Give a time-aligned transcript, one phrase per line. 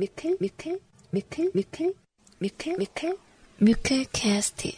[0.00, 0.78] 뮤클 뮤클
[1.10, 1.92] 뮤클 뮤클
[2.38, 3.16] 뮤클 뮤클
[3.58, 4.70] 뮤클 캐스트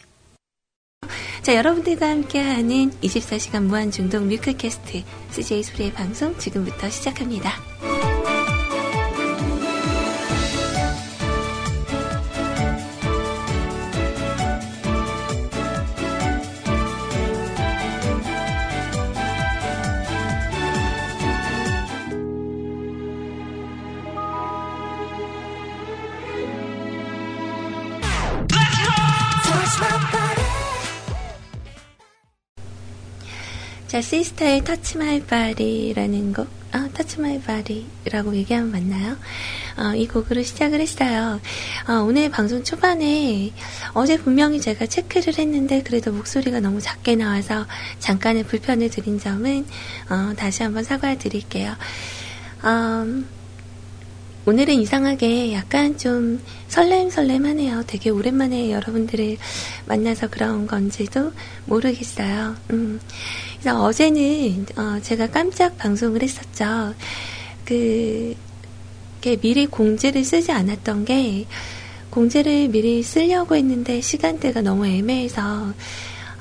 [1.43, 7.70] 자 여러분들과 함께하는 24시간 무한중독 뮤클캐스트 CJ 소리의 방송 지금부터 시작합니다.
[34.01, 39.15] 자, 시스타의 Touch My Body라는 곡, 아, Touch My Body라고 얘기하면 맞나요?
[39.77, 41.39] 어, 이 곡으로 시작을 했어요.
[41.87, 43.51] 어, 오늘 방송 초반에
[43.93, 47.67] 어제 분명히 제가 체크를 했는데 그래도 목소리가 너무 작게 나와서
[47.99, 49.67] 잠깐의 불편을 드린 점은
[50.09, 51.75] 어, 다시 한번 사과를 드릴게요.
[52.63, 53.29] 음,
[54.43, 57.83] 오늘은 이상하게 약간 좀 설렘설렘하네요.
[57.85, 59.37] 되게 오랜만에 여러분들을
[59.85, 61.31] 만나서 그런 건지도
[61.65, 62.55] 모르겠어요.
[62.71, 62.99] 음.
[63.61, 66.95] 그래서 어제는 어, 제가 깜짝 방송을 했었죠.
[67.63, 68.35] 그
[69.39, 71.45] 미리 공지를 쓰지 않았던 게
[72.09, 75.73] 공지를 미리 쓰려고 했는데 시간대가 너무 애매해서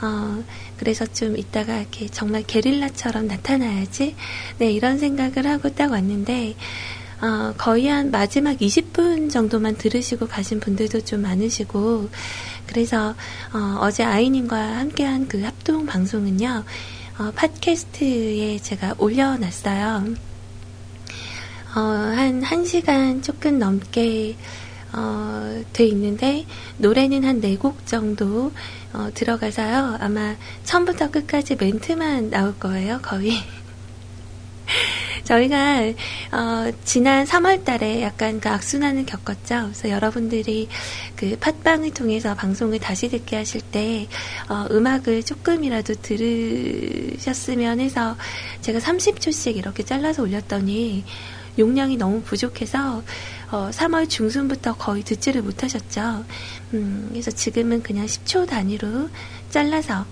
[0.01, 0.45] 어,
[0.79, 4.17] 그래서 좀 이따가 이렇게 정말 게릴라처럼 나타나야지
[4.57, 6.57] 네 이런 생각을 하고 딱 왔는데
[7.21, 12.09] 어, 거의 한 마지막 20분 정도만 들으시고 가신 분들도 좀 많으시고
[12.67, 13.15] 그래서
[13.53, 16.65] 어, 제 아이님과 함께한 그 합동 방송은요
[17.21, 20.15] 어, 팟캐스트에 제가 올려놨어요.
[21.77, 24.37] 어, 한 1시간 조금 넘게
[24.95, 26.47] 어, 돼 있는데
[26.79, 28.53] 노래는 한 4곡 정도
[28.95, 29.99] 어, 들어가서요.
[30.01, 33.01] 아마 처음부터 끝까지 멘트만 나올 거예요.
[33.03, 33.33] 거의.
[35.25, 35.83] 저희가
[36.33, 39.62] 어, 지난 3월달에 약간 그 악순환을 겪었죠.
[39.65, 40.69] 그래서 여러분들이
[41.17, 44.09] 그 팟빵을 통해서 방송을 다시 듣게 하실 때
[44.49, 48.17] 어, 음악을 조금이라도 들으셨으면 해서
[48.61, 51.05] 제가 30초씩 이렇게 잘라서 올렸더니
[51.59, 53.03] 용량이 너무 부족해서
[53.50, 56.25] 어, 3월 중순부터 거의 듣지를 못하셨죠.
[56.75, 59.09] 음, 그래서 지금은 그냥 10초 단위로
[59.50, 60.06] 잘라서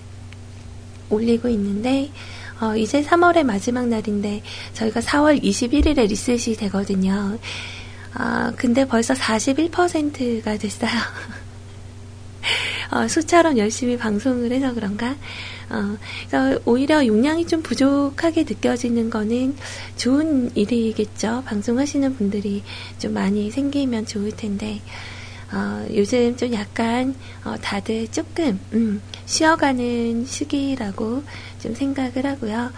[1.08, 2.10] 올리고 있는데
[2.60, 4.42] 어, 이제 3월의 마지막 날인데
[4.74, 7.38] 저희가 4월 21일에 리셋이 되거든요.
[8.14, 10.90] 아, 근데 벌써 41%가 됐어요.
[12.90, 15.14] 어, 수처럼 열심히 방송을 해서 그런가?
[15.70, 15.96] 어,
[16.28, 19.54] 그래서 오히려 용량이 좀 부족하게 느껴지는 거는
[19.96, 21.44] 좋은 일이겠죠.
[21.46, 22.62] 방송하시는 분들이
[22.98, 24.80] 좀 많이 생기면 좋을 텐데,
[25.52, 27.14] 어, 요즘 좀 약간
[27.44, 31.22] 어, 다들 조금 음, 쉬어가는 시기라고
[31.58, 32.70] 좀 생각을 하고요.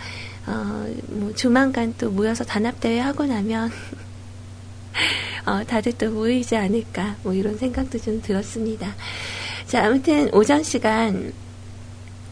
[0.46, 3.70] 어, 뭐 조만간 또 모여서 단합대회 하고 나면
[5.46, 8.94] 어, 다들 또 모이지 않을까 뭐 이런 생각도 좀 들었습니다.
[9.66, 11.32] 자 아무튼 오전 시간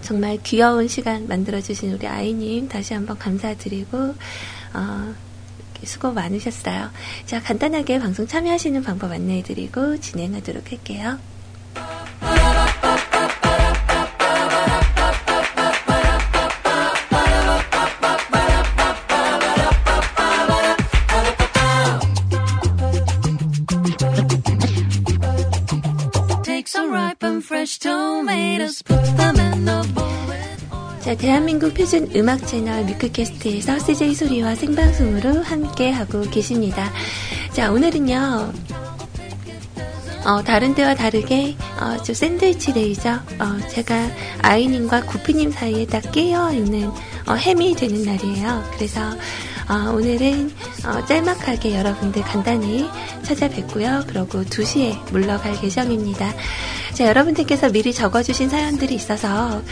[0.00, 4.15] 정말 귀여운 시간 만들어주신 우리 아이님 다시 한번 감사드리고
[4.75, 5.15] 어,
[5.84, 6.91] 수고 많으셨어요.
[7.26, 11.19] 자, 간단하게 방송 참여하시는 방법 안내해드리고 진행하도록 할게요.
[31.00, 36.91] 자, 대한민국 표준 음악 채널 뮤크캐스트에서 CJ 소리와 생방송으로 함께하고 계십니다.
[37.53, 38.53] 자, 오늘은요,
[40.27, 43.10] 어, 다른 때와 다르게, 어, 좀 샌드위치 데이죠.
[43.10, 44.10] 어, 제가
[44.43, 46.88] 아이님과 구피님 사이에 딱 끼어 있는,
[47.27, 48.71] 어, 햄이 되는 날이에요.
[48.75, 49.00] 그래서,
[49.69, 50.51] 어, 오늘은,
[50.87, 52.89] 어, 짤막하게 여러분들 간단히
[53.23, 54.05] 찾아뵙고요.
[54.06, 56.33] 그러고 2시에 물러갈 예정입니다.
[56.95, 59.62] 자, 여러분들께서 미리 적어주신 사연들이 있어서,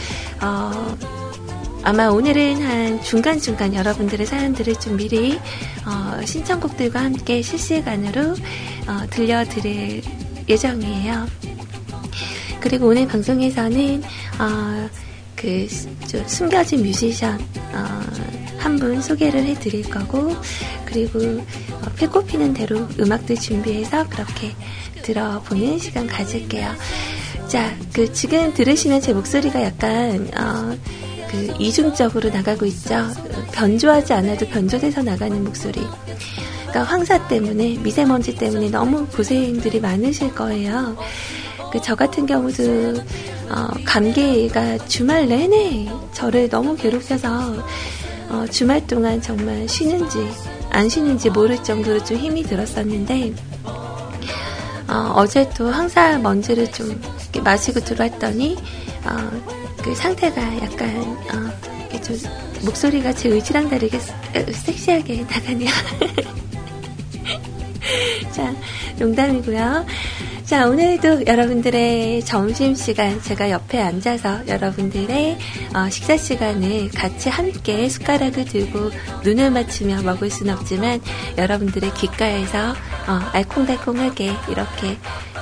[0.41, 0.97] 어,
[1.83, 5.39] 아마 오늘은 한 중간중간 여러분들의 사연들을 좀 미리
[5.85, 8.31] 어, 신청곡들과 함께 실시간으로
[8.87, 10.03] 어, 들려드릴
[10.49, 11.25] 예정이에요.
[12.59, 14.03] 그리고 오늘 방송에서는
[14.39, 14.89] 어,
[15.35, 15.67] 그
[16.27, 17.39] 숨겨진 뮤지션
[17.73, 18.01] 어,
[18.67, 20.35] 한 분 소개를 해드릴 거고
[20.83, 24.53] 그리고 어, 패꼽히는 대로 음악들 준비해서 그렇게
[25.03, 26.69] 들어보는 시간 가질게요.
[27.47, 30.77] 자, 그 지금 들으시면 제 목소리가 약간 어,
[31.31, 33.07] 그 이중적으로 나가고 있죠.
[33.53, 35.79] 변조하지 않아도 변조돼서 나가는 목소리.
[36.67, 40.97] 그러니까 황사 때문에 미세먼지 때문에 너무 고생들이 많으실 거예요.
[41.71, 42.95] 그 저 같은 경우도
[43.49, 47.65] 어, 감기가 주말 내내 저를 너무 괴롭혀서
[48.29, 50.27] 어, 주말 동안 정말 쉬는지
[50.69, 53.33] 안 쉬는지 모를 정도로 좀 힘이 들었었는데
[55.17, 57.01] 어, 제도 항상 먼지를 좀
[57.43, 58.55] 마시고 들어왔더니
[59.03, 59.31] 어,
[59.83, 60.95] 그 상태가 약간
[61.31, 61.51] 어,
[62.01, 62.15] 좀
[62.63, 63.99] 목소리가 제 의지랑 다르게
[64.51, 65.69] 섹시하게 나가네요.
[68.31, 68.53] 자,
[68.99, 69.85] 농담이고요.
[70.47, 75.37] 자, 오늘도 여러분들의 점심시간 제가 옆에 앉아서 여러분들의
[75.75, 78.91] 어, 식사 시간을 같이 함께 숟가락을 들고
[79.25, 81.01] 눈을 맞추며 먹을 수는 없지만
[81.37, 84.97] 여러분들의 귓가에서 어, 알콩달콩하게 이렇게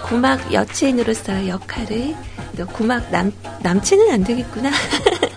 [0.09, 2.15] 고막 여친으로서의 역할을
[2.73, 3.31] 고막 남,
[3.61, 4.71] 남친은 안 되겠구나.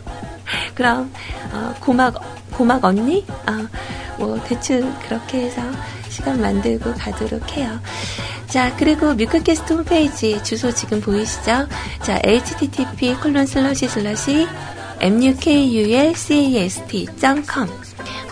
[0.75, 1.13] 그럼
[1.53, 2.15] 어, 고막
[2.53, 3.23] 고막 언니?
[3.47, 3.69] 어,
[4.19, 5.61] 뭐 대충 그렇게 해서
[6.09, 7.79] 시간 만들고 가도록 해요.
[8.49, 11.69] 자, 그리고 뮤클캐스트 홈페이지 주소 지금 보이시죠?
[12.03, 14.47] 자, http 콜론 슬러시 슬러시
[15.03, 16.49] mukulcast.com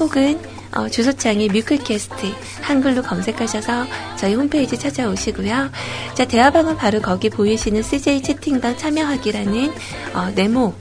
[0.00, 0.40] 혹은
[0.74, 2.32] 어, 주소창에 뮤클캐스트
[2.62, 3.86] 한글로 검색하셔서
[4.16, 5.70] 저희 홈페이지 찾아오시고요.
[6.14, 9.72] 자, 대화방은 바로 거기 보이시는 CJ 채팅방 참여하기라는
[10.14, 10.74] 어, 네모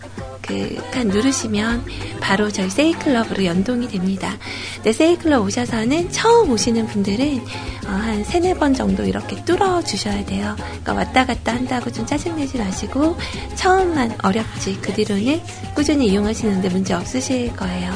[0.45, 1.83] 그 칸 누르시면
[2.21, 4.37] 바로 저희 세이클럽으로 연동이 됩니다.
[4.83, 7.39] 네, 세이클럽 오셔서는 처음 오시는 분들은
[7.87, 10.55] 어, 한 세네 번 정도 이렇게 뚫어 주셔야 돼요.
[10.57, 13.17] 그러니까 왔다 갔다 한다고 좀 짜증내지 마시고
[13.55, 15.41] 처음만 어렵지 그 뒤로는
[15.75, 17.93] 꾸준히 이용하시는데 문제 없으실 거예요.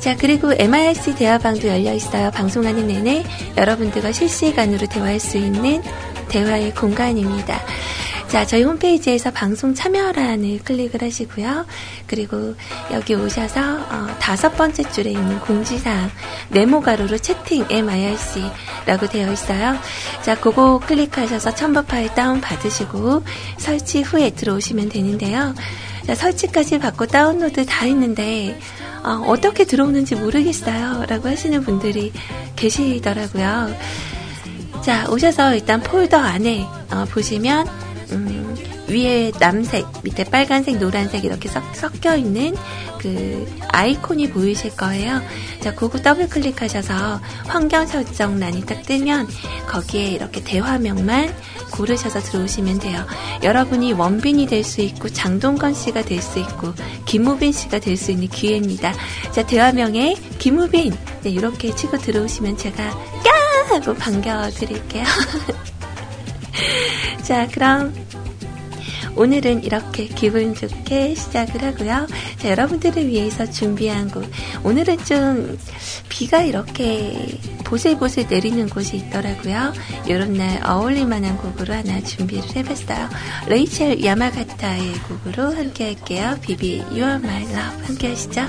[0.00, 2.32] 자, 그리고 MIRC 대화방도 열려 있어요.
[2.32, 3.22] 방송하는 내내
[3.56, 5.80] 여러분들과 실시간으로 대화할 수 있는
[6.28, 7.60] 대화의 공간입니다.
[8.32, 11.66] 자, 저희 홈페이지에서 방송 참여란을 클릭을 하시고요.
[12.06, 12.54] 그리고
[12.90, 16.10] 여기 오셔서 어, 다섯 번째 줄에 있는 공지사항
[16.48, 19.76] 네모 가로로 채팅 MIRC라고 되어 있어요.
[20.22, 23.22] 자, 그거 클릭하셔서 첨부 파일 다운 받으시고
[23.58, 25.54] 설치 후에 들어오시면 되는데요.
[26.06, 28.58] 자, 설치까지 받고 다운로드 다 했는데
[29.04, 31.04] 어, 떻게 들어오는지 모르겠어요.
[31.06, 32.10] 라고 하시는 분들이
[32.56, 33.76] 계시더라고요.
[34.82, 38.54] 자, 오셔서 일단 폴더 안에 어, 보시면 음,
[38.88, 41.62] 위에 남색, 밑에 빨간색, 노란색 이렇게 섞,
[42.04, 42.54] 여 있는
[42.98, 45.20] 그 아이콘이 보이실 거예요.
[45.60, 49.28] 자, 그거 더블 클릭하셔서 환경 설정란이 딱 뜨면
[49.68, 51.34] 거기에 이렇게 대화명만
[51.72, 53.04] 고르셔서 들어오시면 돼요.
[53.42, 56.72] 여러분이 원빈이 될 수 있고 장동건 씨가 될 수 있고
[57.06, 58.92] 김우빈 씨가 될 수 있는 기회입니다.
[59.32, 62.92] 자, 대화명에 김우빈 네, 이렇게 치고 들어오시면 제가 야
[63.70, 65.04] 하고 반겨드릴게요.
[67.22, 67.92] 자, 그럼
[69.14, 72.06] 오늘은 이렇게 기분 좋게 시작을 하고요.
[72.38, 74.24] 자, 여러분들을 위해서 준비한 곡.
[74.64, 75.58] 오늘은 좀
[76.08, 79.72] 비가 이렇게 보슬보슬 내리는 곳이 있더라고요.
[80.06, 83.08] 이런 날 어울릴 만한 곡으로 하나 준비를 해봤어요.
[83.48, 86.36] 레이첼 야마가타의 곡으로 함께 할게요.
[86.40, 88.42] 비비 You Are My Love 함께 하시죠.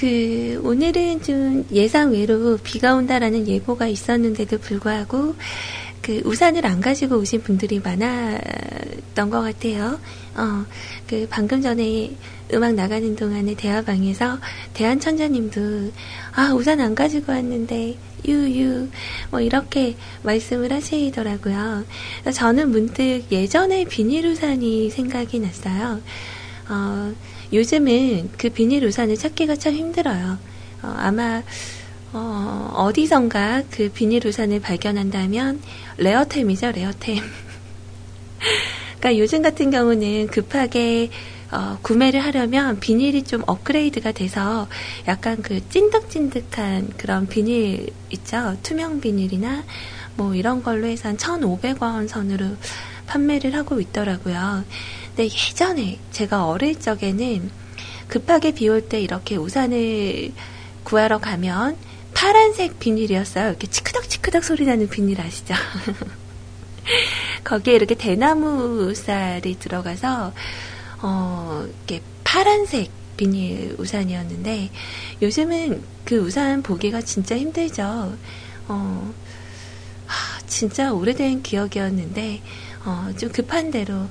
[0.00, 5.34] 그, 오늘은 좀 예상 외로 비가 온다라는 예보가 있었는데도 불구하고,
[6.00, 10.00] 그, 우산을 안 가지고 오신 분들이 많았던 것 같아요.
[10.36, 10.64] 어,
[11.06, 12.16] 그, 방금 전에
[12.54, 14.38] 음악 나가는 동안에 대화방에서
[14.72, 15.92] 대한천자님도,
[16.32, 18.88] 아, 우산 안 가지고 왔는데, 유유,
[19.30, 21.84] 뭐, 이렇게 말씀을 하시더라고요.
[22.32, 26.00] 저는 문득 예전에 비닐 우산이 생각이 났어요.
[26.70, 27.12] 어,
[27.52, 30.38] 요즘은 그 비닐 우산을 찾기가 참 힘들어요.
[30.82, 31.42] 어, 아마
[32.12, 35.60] 어, 어디선가 그 비닐 우산을 발견한다면
[35.98, 37.18] 레어템이죠, 레어템.
[38.98, 41.10] 그러니까 요즘 같은 경우는 급하게
[41.52, 44.68] 어, 구매를 하려면 비닐이 좀 업그레이드가 돼서
[45.08, 48.56] 약간 그 찐득찐득한 그런 비닐 있죠.
[48.62, 49.64] 투명 비닐이나
[50.16, 52.46] 뭐 이런 걸로 해서 한 1,500원 선으로
[53.06, 54.64] 판매를 하고 있더라고요.
[55.14, 57.50] 근데 예전에 제가 어릴 적에는
[58.08, 60.32] 급하게 비 올 때 이렇게 우산을
[60.84, 61.76] 구하러 가면
[62.14, 63.50] 파란색 비닐이었어요.
[63.50, 65.54] 이렇게 치크덕치크덕 소리 나는 비닐 아시죠?
[67.44, 70.32] 거기에 이렇게 대나무 쌀이 들어가서
[71.02, 74.70] 어, 이렇게 파란색 비닐 우산이었는데
[75.22, 78.16] 요즘은 그 우산 보기가 진짜 힘들죠.
[78.68, 79.14] 어,
[80.06, 82.42] 하, 진짜 오래된 기억이었는데
[82.84, 84.08] 어, 좀 급한 대로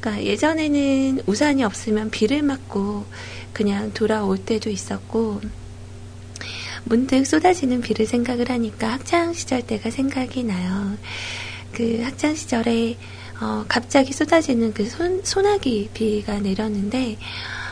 [0.00, 3.06] 그러니까 예전에는 우산이 없으면 비를 맞고
[3.52, 5.40] 그냥 돌아올 때도 있었고
[6.84, 10.96] 문득 쏟아지는 비를 생각을 하니까 학창 시절 때가 생각이 나요.
[11.72, 12.98] 그 학창 시절에
[13.40, 17.18] 어, 갑자기 쏟아지는 그 손, 소나기 비가 내렸는데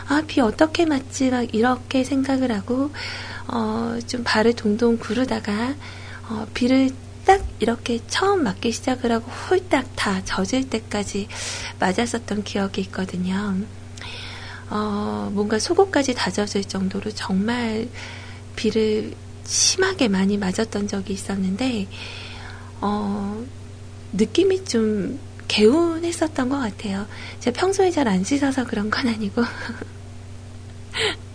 [0.09, 1.31] 아, 비 어떻게 맞지?
[1.31, 2.93] 막 이렇게 생각을 하고
[3.53, 5.75] 어, 좀 발을 동동 구르다가
[6.29, 6.91] 어, 비를
[7.29, 11.29] 딱 이렇게 처음 맞기 시작을 하고 홀딱 다 젖을 때까지
[11.79, 13.55] 맞았었던 기억이 있거든요.
[14.71, 17.91] 어, 뭔가 속옷까지 다 젖을 정도로 정말
[18.57, 21.89] 비를 심하게 많이 맞았던 적이 있었는데,
[22.81, 23.45] 어,
[24.13, 27.07] 느낌이 좀 개운했었던 것 같아요.
[27.41, 29.43] 제가 평소에 잘 안 씻어서 그런 건 아니고.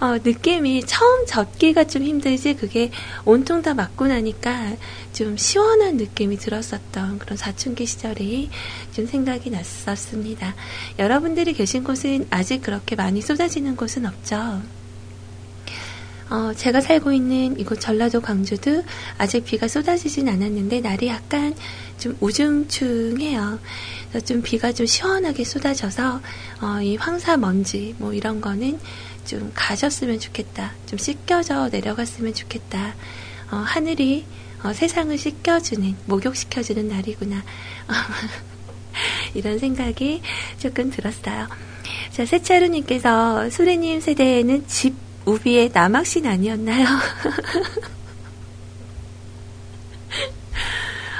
[0.00, 2.90] 어, 느낌이 처음 젖기가 좀 힘들지 그게
[3.26, 4.76] 온통 다 맞고 나니까
[5.12, 8.48] 좀 시원한 느낌이 들었었던 그런 사춘기 시절이
[8.92, 10.54] 좀 생각이 났었습니다.
[10.98, 14.62] 여러분들이 계신 곳은 아직 그렇게 많이 쏟아지는 곳은 없죠.
[16.30, 18.84] 어, 제가 살고 있는 이곳 전라도 광주도
[19.18, 21.54] 아직 비가 쏟아지진 않았는데 날이 약간
[21.98, 23.58] 좀 우중충해요.
[24.08, 26.20] 그래서 좀 비가 좀 시원하게 쏟아져서
[26.62, 28.78] 어, 이 황사 먼지 뭐 이런 거는
[29.24, 30.72] 좀 가졌으면 좋겠다.
[30.86, 32.94] 좀 씻겨져 내려갔으면 좋겠다.
[33.50, 34.24] 어, 하늘이
[34.62, 37.42] 어, 세상을 씻겨주는 목욕시켜주는 날이구나.
[39.34, 40.22] 이런 생각이
[40.58, 41.48] 조금 들었어요.
[42.12, 46.86] 자, 세차루님께서 소래님 세대에는 집 우비의 남학신 아니었나요?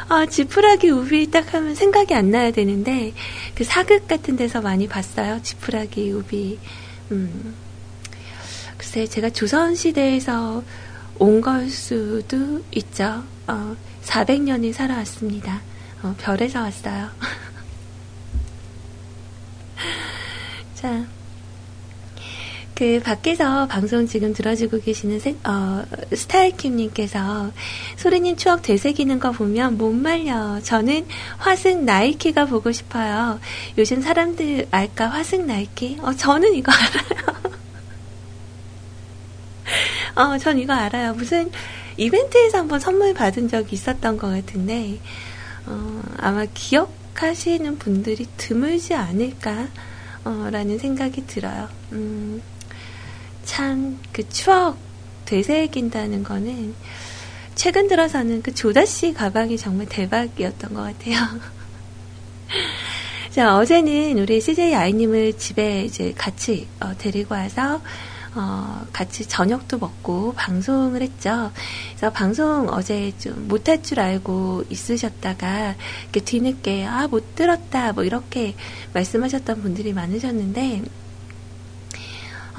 [0.09, 3.13] 아, 지푸라기 우비 딱 하면 생각이 안 나야 되는데,
[3.55, 5.41] 그 사극 같은 데서 많이 봤어요.
[5.43, 6.59] 지푸라기 우비.
[7.13, 7.55] 음.
[8.81, 10.63] 글쎄, 제가 조선 시대에서
[11.19, 13.23] 온 걸 수도 있죠.
[13.47, 15.61] 어, 400년이 살아왔습니다.
[16.03, 17.09] 어, 별에서 왔어요.
[20.75, 21.05] 자.
[22.75, 25.85] 그 밖에서 방송 지금 들어주고 계시는 세, 어,
[26.15, 27.53] 스타일킴님께서
[27.99, 30.59] 소리님 추억 되새기는 거 보면 못 말려.
[30.63, 31.07] 저는
[31.37, 33.39] 화승 나이키가 보고 싶어요.
[33.77, 35.99] 요즘 사람들 알까 화승 나이키?
[36.01, 36.73] 어, 저는 이거
[37.13, 37.51] 알아요.
[40.15, 41.15] 어, 전 이거 알아요.
[41.15, 41.51] 무슨
[41.97, 44.99] 이벤트에서 한번 선물 받은 적이 있었던 것 같은데,
[45.67, 49.69] 어, 아마 기억하시는 분들이 드물지 않을까?
[50.25, 51.69] 어, 라는 생각이 들어요.
[51.93, 52.43] 음,
[53.45, 54.77] 참 그 추억
[55.25, 56.75] 되새긴다는 거는
[57.55, 61.17] 최근 들어서는 그 조다씨 가방이 정말 대박이었던 것 같아요.
[63.31, 67.81] 자, 어제는 우리 CJ 아이님을 집에 이제 같이 어, 데리고 와서
[68.35, 71.51] 어, 같이 저녁도 먹고 방송을 했죠.
[71.91, 78.55] 그래서 방송 어제 좀 못할 줄 알고 있으셨다가 이렇게 뒤늦게 아, 못 들었다 뭐 이렇게
[78.95, 80.83] 말씀하셨던 분들이 많으셨는데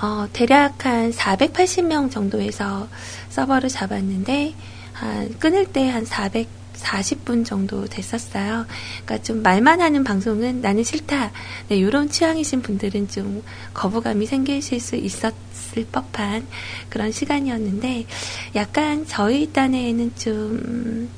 [0.02, 2.88] 어, 대략 한 480명 정도에서
[3.30, 4.56] 서버를 잡았는데,
[4.94, 6.06] 한, 끊을 때 한
[6.82, 8.66] 440분 정도 됐었어요.
[9.06, 11.32] 그러니까 좀 말만 하는 방송은 나는 싫다.
[11.70, 16.48] 네, 이런 취향이신 분들은 좀 거부감이 생기실 수 있었을 법한
[16.90, 18.06] 그런 시간이었는데,
[18.56, 21.10] 약간 저희 딴에는 좀,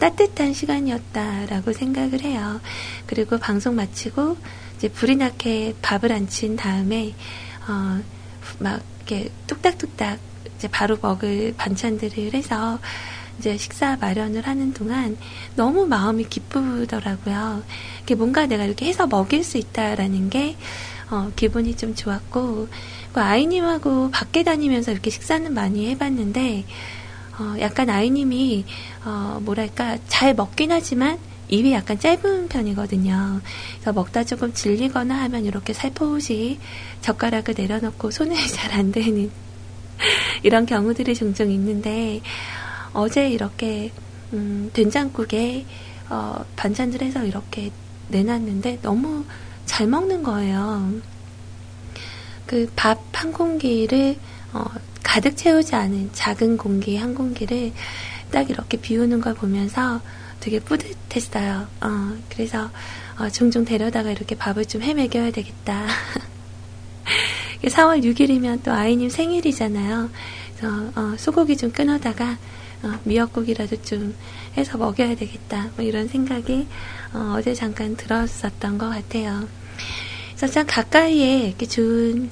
[0.00, 2.60] 따뜻한 시간이었다라고 생각을 해요.
[3.06, 4.36] 그리고 방송 마치고
[4.76, 7.14] 이제 불이 나게 밥을 안 친 다음에
[7.68, 8.00] 어,
[8.58, 10.18] 막 이렇게 뚝딱뚝딱
[10.58, 12.78] 이제 바로 먹을 반찬들을 해서
[13.38, 15.16] 이제 식사 마련을 하는 동안
[15.56, 17.62] 너무 마음이 기쁘더라고요.
[18.02, 20.56] 이게 뭔가 내가 이렇게 해서 먹일 수 있다라는 게
[21.10, 22.68] 어, 기분이 좀 좋았고
[23.12, 26.64] 그 아이님하고 밖에 다니면서 이렇게 식사는 많이 해봤는데
[27.38, 28.64] 어, 약간 아이님이
[29.04, 33.40] 어, 뭐랄까 잘 먹긴 하지만 입이 약간 짧은 편이거든요.
[33.74, 36.58] 그래서 먹다 조금 질리거나 하면 이렇게 살포시
[37.02, 39.30] 젓가락을 내려놓고 손을 잘 안 대는
[40.42, 42.20] 이런 경우들이 종종 있는데
[42.94, 43.92] 어제 이렇게
[44.32, 45.66] 음, 된장국에
[46.10, 47.70] 어, 반찬들 해서 이렇게
[48.08, 49.24] 내놨는데 너무
[49.66, 50.92] 잘 먹는 거예요.
[52.46, 54.16] 그 밥 한 공기를
[54.52, 54.64] 어,
[55.02, 57.72] 가득 채우지 않은 작은 공기 한 공기를
[58.30, 60.00] 딱 이렇게 비우는 걸 보면서
[60.40, 61.66] 되게 뿌듯했어요.
[61.80, 62.70] 어, 그래서
[63.18, 65.86] 어, 종종 데려다가 이렇게 밥을 좀 해먹여야 되겠다.
[67.64, 70.10] 4월 6일이면 또 아이님 생일이잖아요.
[70.58, 72.36] 그래서 어, 소고기 좀 끊어다가
[72.84, 74.14] 어, 미역국이라도 좀
[74.56, 75.70] 해서 먹여야 되겠다.
[75.76, 76.66] 뭐 이런 생각이
[77.14, 79.48] 어, 제 잠깐 들었었던 것 같아요.
[80.36, 82.30] 그래서 참 가까이에 이렇게 좋은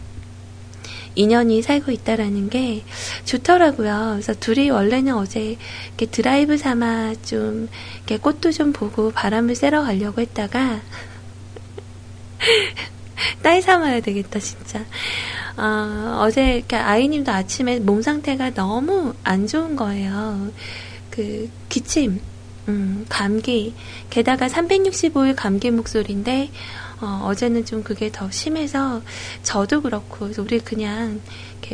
[1.14, 2.84] 인연이 살고 있다라는 게
[3.24, 4.10] 좋더라고요.
[4.12, 5.56] 그래서 둘이 원래는 어제
[5.88, 10.80] 이렇게 드라이브 삼아 좀 이렇게 꽃도 좀 보고 바람을 쐬러 가려고 했다가
[13.42, 14.84] 딸 삼아야 되겠다 진짜.
[15.56, 20.50] 어, 어제 이렇게 아이님도 아침에 몸 상태가 너무 안 좋은 거예요.
[21.10, 22.20] 그 기침,
[22.68, 23.74] 음, 감기,
[24.08, 26.50] 게다가 365일 감기 목소리인데
[27.00, 29.02] 어, 제는좀 그게 더 심해서
[29.42, 31.20] 저도 그렇고 우리 그냥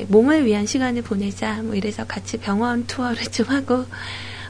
[0.09, 3.85] 몸을 위한 시간을 보내자 뭐 이래서 같이 병원 투어를 좀 하고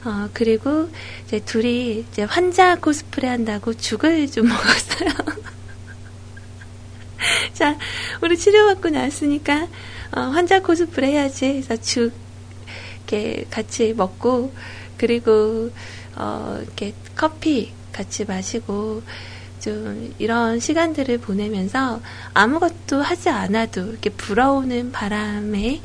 [0.05, 0.89] 어, 그리고
[1.27, 5.58] 이제 둘이 이제 환자 코스프레 한다고 죽을 좀 먹었어요.
[7.53, 7.77] 자,
[8.23, 9.69] 우리 치료받고 나왔으니까,
[10.13, 11.47] 어, 환자 코스프레 해야지.
[11.47, 12.13] 해서 죽,
[12.97, 14.53] 이렇게 같이 먹고,
[14.97, 15.71] 그리고,
[16.17, 19.03] 어, 이렇게 커피 같이 마시고,
[19.61, 22.01] 좀 이런 시간들을 보내면서
[22.33, 25.81] 아무것도 하지 않아도 이렇게 불어오는 바람에,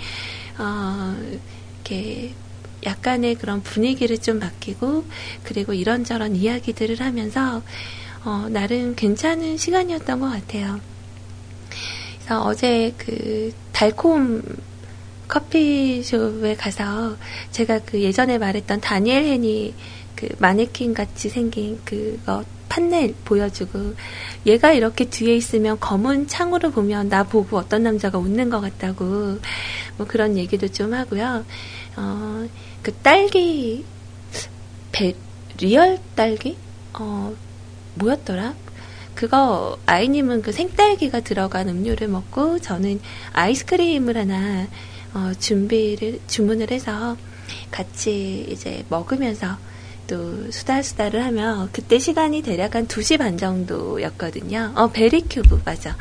[0.60, 1.16] 어,
[1.76, 2.34] 이렇게
[2.86, 5.06] 약간의 그런 분위기를 좀 맡기고,
[5.44, 7.64] 그리고 이런저런 이야기들을 하면서,
[8.26, 10.80] 어, 나름 괜찮은 시간이었던 것 같아요.
[12.24, 14.42] 그래서 어제 그 달콤
[15.28, 17.18] 커피숍에 가서
[17.52, 19.74] 제가 그 예전에 말했던 다니엘 헨이
[20.16, 23.96] 그 마네킹 같이 생긴 그거 판넬 보여주고
[24.46, 29.40] 얘가 이렇게 뒤에 있으면 검은 창으로 보면 나 보고 어떤 남자가 웃는 것 같다고
[29.98, 31.46] 뭐 그런 얘기도 좀 하고요.
[31.98, 32.48] 어,
[32.82, 33.84] 그 딸기
[34.94, 35.14] 배,
[35.60, 36.58] real 딸기?
[36.94, 37.36] 어,
[37.96, 38.56] 뭐였더라?
[39.16, 43.00] 그거 아이님은 그 생딸기가 들어간 음료를 먹고 저는
[43.34, 44.68] 아이스크림을 하나
[45.14, 47.16] 어, 준비를 주문을 해서
[47.72, 49.58] 같이 이제 먹으면서
[50.08, 54.74] 또 수다수다를 하며 그때 시간이 대략 한 2시 반 정도였거든요.
[54.76, 55.96] 어 베리큐브 맞아.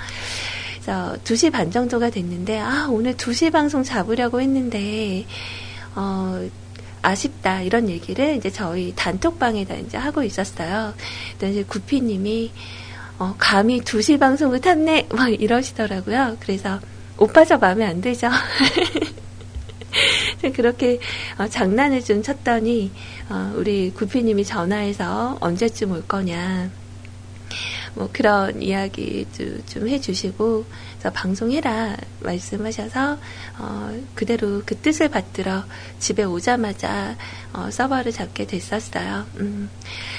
[0.74, 5.24] 그래서 2시 반 정도가 됐는데 아 오늘 2시 방송 잡으려고 했는데
[5.94, 6.48] 어
[7.02, 10.94] 아쉽다 이런 얘기를 이제 저희 단톡방에다 이제 하고 있었어요.
[11.38, 12.50] 그래서 구피님이
[13.22, 16.38] 어, 감히 2시 방송을 탔네 막 이러시더라고요.
[16.40, 16.80] 그래서
[17.16, 18.28] 오빠 저 마음에 안 들죠?
[20.52, 20.98] 그렇게
[21.38, 22.90] 어, 장난을 좀 쳤더니
[23.28, 26.68] 어, 우리 구피님이 전화해서 언제쯤 올 거냐
[27.94, 30.64] 뭐 그런 이야기도 좀 해주시고
[31.14, 33.18] 방송해라 말씀하셔서
[33.58, 35.62] 어, 그대로 그 뜻을 받들어
[36.00, 37.16] 집에 오자마자
[37.52, 39.26] 어, 서버를 잡게 됐었어요.
[39.36, 39.70] 음.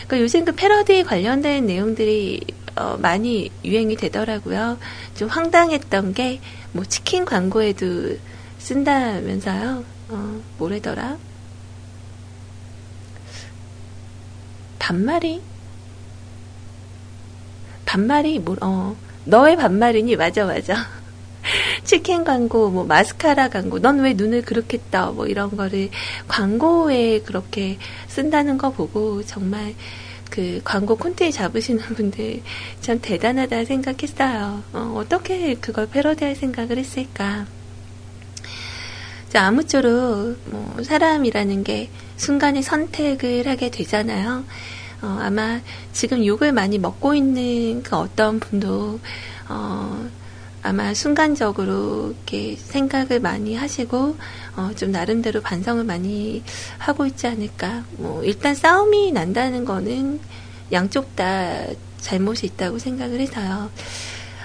[0.08, 4.78] 그 요즘 그 패러디 관련된 내용들이 어, 많이 유행이 되더라고요.
[5.16, 6.40] 좀 황당했던 게
[6.74, 8.18] 뭐 치킨 광고에도
[8.58, 9.84] 쓴다면서요.
[10.10, 11.18] 어, 뭐래더라?
[14.80, 15.42] 반말이?
[17.86, 20.16] 반말이 뭐, 어, 너의 반말이니?
[20.16, 20.76] 맞아, 맞아.
[21.86, 25.12] 치킨 광고, 뭐, 마스카라 광고, 넌 왜 눈을 그렇게 떠?
[25.12, 25.90] 뭐, 이런 거를
[26.28, 29.76] 광고에 그렇게 쓴다는 거 보고 정말
[30.34, 32.42] 그 광고 콘테 잡으시는 분들
[32.82, 34.64] 참 대단하다 생각했어요.
[34.74, 37.46] 어, 떻게 그걸 패러디할 생각을 했을까?
[39.30, 44.44] 자, 아무쪼록 뭐 사람이라는 게 순간에 선택을 하게 되잖아요.
[45.04, 49.00] 어, 아마 지금 욕을 많이 먹고 있는 그 어떤 분도
[49.50, 50.10] 어,
[50.64, 54.18] 아마 순간적으로 이렇게 생각을 많이 하시고
[54.56, 56.44] 어, 좀 나름대로 반성을 많이
[56.78, 57.84] 하고 있지 않을까.
[57.98, 60.20] 뭐 일단 싸움이 난다는 거는
[60.72, 61.66] 양쪽 다
[62.00, 63.72] 잘못이 있다고 생각을 해서요.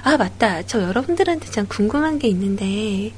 [0.03, 0.62] 아 맞다.
[0.62, 3.12] 저 여러분들한테 참 궁금한 게 있는데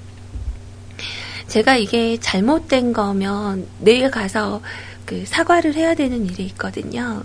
[1.49, 4.61] 제가 이게 잘못된 거면 내일 가서
[5.05, 7.25] 그 사과를 해야 되는 일이 있거든요.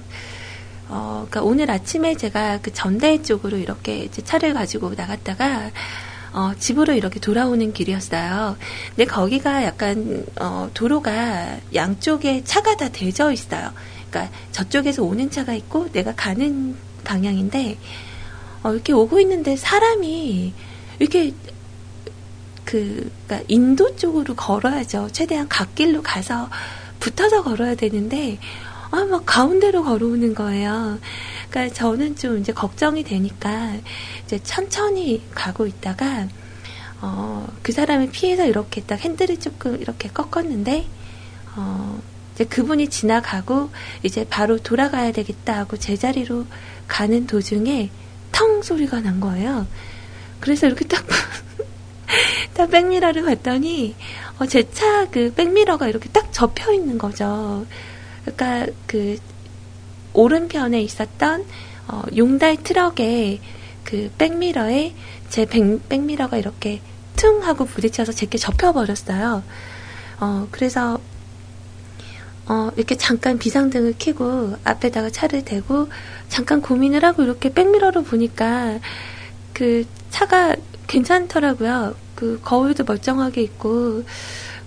[0.88, 5.72] 어, 그러니까 오늘 아침에 제가 그 전대 쪽으로 이렇게 차를 가지고 나갔다가
[6.36, 8.58] 어, 집으로 이렇게 돌아오는 길이었어요.
[8.90, 13.72] 근데 거기가 약간 어, 도로가 양쪽에 차가 다 대져 있어요.
[14.10, 17.78] 그러니까 저쪽에서 오는 차가 있고 내가 가는 방향인데
[18.64, 20.54] 어, 이렇게 오고 있는데 사람이
[21.00, 21.34] 이렇게
[22.66, 25.08] 그 그러니까 인도 쪽으로 걸어야죠.
[25.14, 26.50] 최대한 갓길로 가서
[27.00, 28.40] 붙어서 걸어야 되는데
[28.92, 31.00] 아, 막 가운데로 걸어오는 거예요.
[31.50, 33.74] 그러니까 저는 좀 이제 걱정이 되니까
[34.26, 36.28] 이제 천천히 가고 있다가
[37.02, 40.88] 어, 그 사람을 피해서 이렇게 딱 핸들을 조금 이렇게 꺾었는데
[41.56, 42.00] 어,
[42.34, 43.70] 이제 그분이 지나가고
[44.04, 46.46] 이제 바로 돌아가야 되겠다 하고 제자리로
[46.88, 47.90] 가는 도중에
[48.32, 49.68] 텅 소리가 난 거예요.
[50.42, 51.06] 그래서 이렇게 딱,
[52.54, 53.96] 딱 백미러를 봤더니,
[54.40, 57.66] 어, 제 차 그 백미러가 이렇게 딱 접혀 있는 거죠.
[58.26, 59.18] 그러니까 그
[60.14, 61.46] 오른편에 있었던
[61.88, 63.40] 어, 용달 트럭에
[63.84, 64.96] 그 백미러에
[65.30, 66.82] 제 백, 백미러가 이렇게
[67.16, 69.44] 퉁 하고 부딪혀서 제게 접혀버렸어요.
[70.20, 71.00] 어, 그래서
[72.48, 75.90] 어, 이렇게 잠깐 비상등을 켜고 앞에다가 차를 대고
[76.28, 78.80] 잠깐 고민을 하고 이렇게 백미러로 보니까
[79.54, 80.56] 그 차가
[80.88, 81.96] 괜찮더라고요.
[82.16, 84.04] 그 거울도 멀쩡하게 있고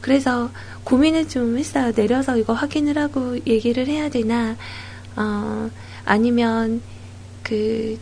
[0.01, 0.51] 그래서
[0.85, 1.93] 고민을 좀 했어요.
[1.93, 4.57] 내려서 이거 확인을 하고 얘기를 해야 되나,
[5.17, 5.71] 어,
[6.05, 6.81] 아니면,
[7.43, 7.99] 그,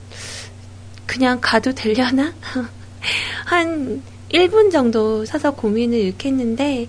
[1.06, 2.32] 그냥 가도 되려나?
[3.46, 6.88] 한 1분 정도 서서 고민을 이렇게 했는데,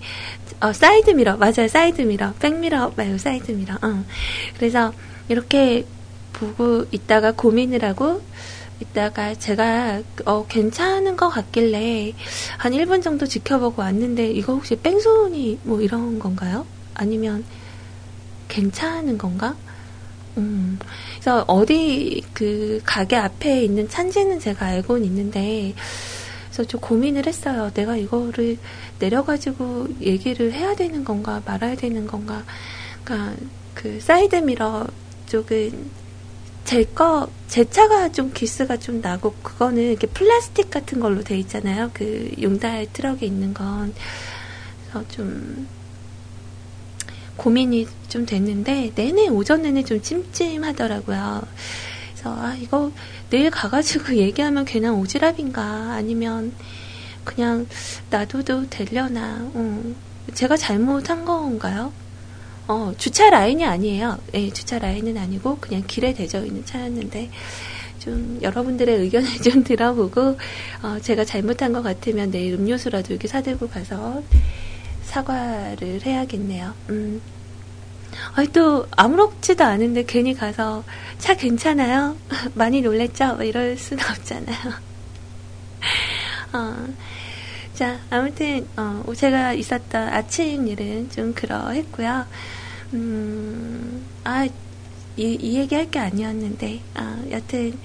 [0.60, 1.36] 어, 사이드 미러.
[1.36, 1.68] 맞아요.
[1.68, 2.32] 사이드 미러.
[2.40, 3.74] 백미러 말고 사이드 미러.
[3.74, 4.04] 어.
[4.56, 4.92] 그래서
[5.28, 5.86] 이렇게
[6.32, 8.22] 보고 있다가 고민을 하고
[8.80, 12.14] 있다가 제가 어, 괜찮은 것 같길래
[12.58, 16.66] 한 1분 정도 지켜보고 왔는데 이거 혹시 뺑소니 뭐 이런 건가요?
[16.94, 17.44] 아니면
[18.48, 19.56] 괜찮은 건가?
[20.36, 20.78] 음,
[21.14, 25.74] 그래서 어디 그 가게 앞에 있는 찬지는 제가 알고는 있는데
[26.46, 27.70] 그래서 좀 고민을 했어요.
[27.74, 28.58] 내가 이거를
[28.98, 32.44] 내려가지고 얘기를 해야 되는 건가 말아야 되는 건가.
[33.04, 33.36] 그러니까
[33.74, 34.86] 그 사이드 미러
[35.26, 35.90] 쪽은
[36.68, 41.90] 제 거, 제 차가 좀 기스가 좀 나고, 그거는 이렇게 플라스틱 같은 걸로 돼 있잖아요.
[41.94, 43.94] 그 용달 트럭에 있는 건.
[44.82, 45.66] 그래서 좀,
[47.38, 51.40] 고민이 좀 됐는데, 내내 오전 내내 좀 찜찜하더라고요.
[52.12, 52.92] 그래서, 아, 이거
[53.30, 56.52] 내일 가가지고 얘기하면 괜한 오지랖인가, 아니면
[57.24, 57.66] 그냥
[58.10, 59.94] 놔둬도 되려나, 어.
[60.34, 61.94] 제가 잘못한 건가요?
[62.68, 64.18] 어, 주차 라인이 아니에요.
[64.34, 67.30] 예, 주차 라인은 아니고 그냥 길에 대져 있는 차였는데
[67.98, 70.38] 좀 여러분들의 의견을 좀 들어보고
[70.82, 74.22] 어, 제가 잘못한 것 같으면 내일 음료수라도 이렇게 사들고 가서
[75.04, 76.74] 사과를 해야겠네요.
[76.90, 77.22] 음.
[78.34, 80.84] 아, 또 아무렇지도 않은데 괜히 가서
[81.16, 82.16] 차 괜찮아요?
[82.54, 83.36] 많이 놀랬죠?
[83.36, 84.58] 뭐 이럴 수는 없잖아요.
[86.52, 86.86] 어,
[87.72, 92.26] 자, 아무튼 어, 제가 있었던 아침 일은 좀 그러했고요.
[92.92, 94.46] 음, 아,
[95.16, 97.78] 이, 이 얘기 할 게 아니었는데, 아, 여튼,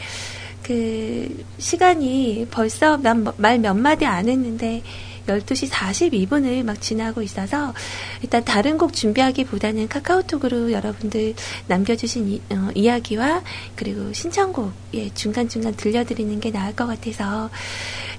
[0.63, 2.97] 그, 시간이 벌써
[3.37, 4.81] 말 몇 마디 안 했는데,
[5.27, 7.73] 12시 42분을 막 지나고 있어서
[8.21, 11.33] 일단 다른 곡 준비하기보다는 카카오톡으로 여러분들
[11.67, 13.41] 남겨주신 이, 어, 이야기와
[13.75, 17.49] 그리고 신청곡 예, 중간중간 들려드리는 게 나을 것 같아서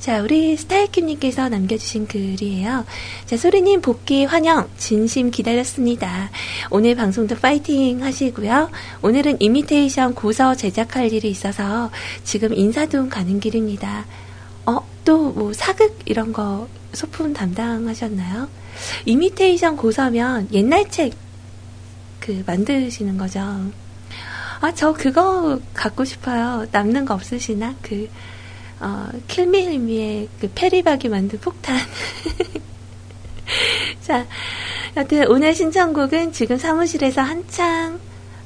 [0.05, 2.85] 자 우리 스타일킴님께서 남겨주신 글이에요.
[3.25, 6.29] 자 소리님 복귀 환영 진심 기다렸습니다.
[6.69, 8.71] 오늘 방송도 파이팅 하시고요.
[9.01, 11.91] 오늘은 이미테이션 고서 제작할 일이 있어서
[12.23, 14.05] 지금 인사동 가는 길입니다.
[14.67, 18.49] 어, 또 뭐 사극 이런 거 소품 담당하셨나요?
[19.07, 21.15] 이미테이션 고서면 옛날 책
[22.21, 23.41] 그 만드시는 거죠.
[24.61, 26.67] 아, 저 그거 갖고 싶어요.
[26.73, 27.75] 남는 거 없으시나?
[27.83, 28.09] 그,
[28.85, 31.75] 어, 킬미힐미의 그 페리박이 만든 폭탄.
[34.03, 34.27] 자,
[34.95, 37.99] 여튼 오늘 신청곡은 지금 사무실에서 한창,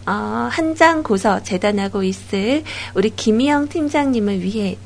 [0.06, 0.12] 어,
[0.48, 2.62] 한장 고서 재단하고 있을
[2.94, 4.78] 우리 김희영 팀장님을 위해,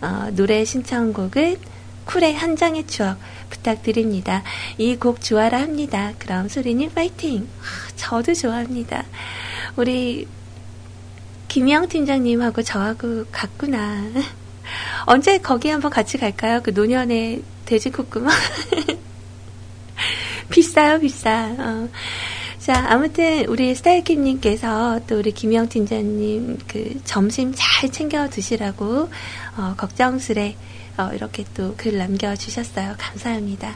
[0.00, 1.58] 어, 노래 신청곡은
[2.04, 3.18] 쿨의 한 장의 추억
[3.50, 4.42] 부탁드립니다.
[4.78, 6.12] 이 곡 좋아라 합니다.
[6.18, 7.46] 그럼 소리님 파이팅!
[7.60, 9.04] 아, 저도 좋아합니다.
[9.76, 10.26] 우리
[11.46, 14.02] 김영 팀장님하고 저하고 같구나.
[15.06, 16.60] 언제 거기 한번 같이 갈까요?
[16.62, 18.30] 그 노년의 돼지국구마.
[20.50, 21.54] 비싸요, 비싸.
[21.58, 21.88] 어.
[22.58, 29.08] 자, 아무튼 우리 스타일킴님께서 또 우리 김영 팀장님 그 점심 잘 챙겨 드시라고
[29.56, 30.56] 어, 걱정스레
[30.98, 32.94] 어, 이렇게 또 글 남겨주셨어요.
[32.98, 33.74] 감사합니다.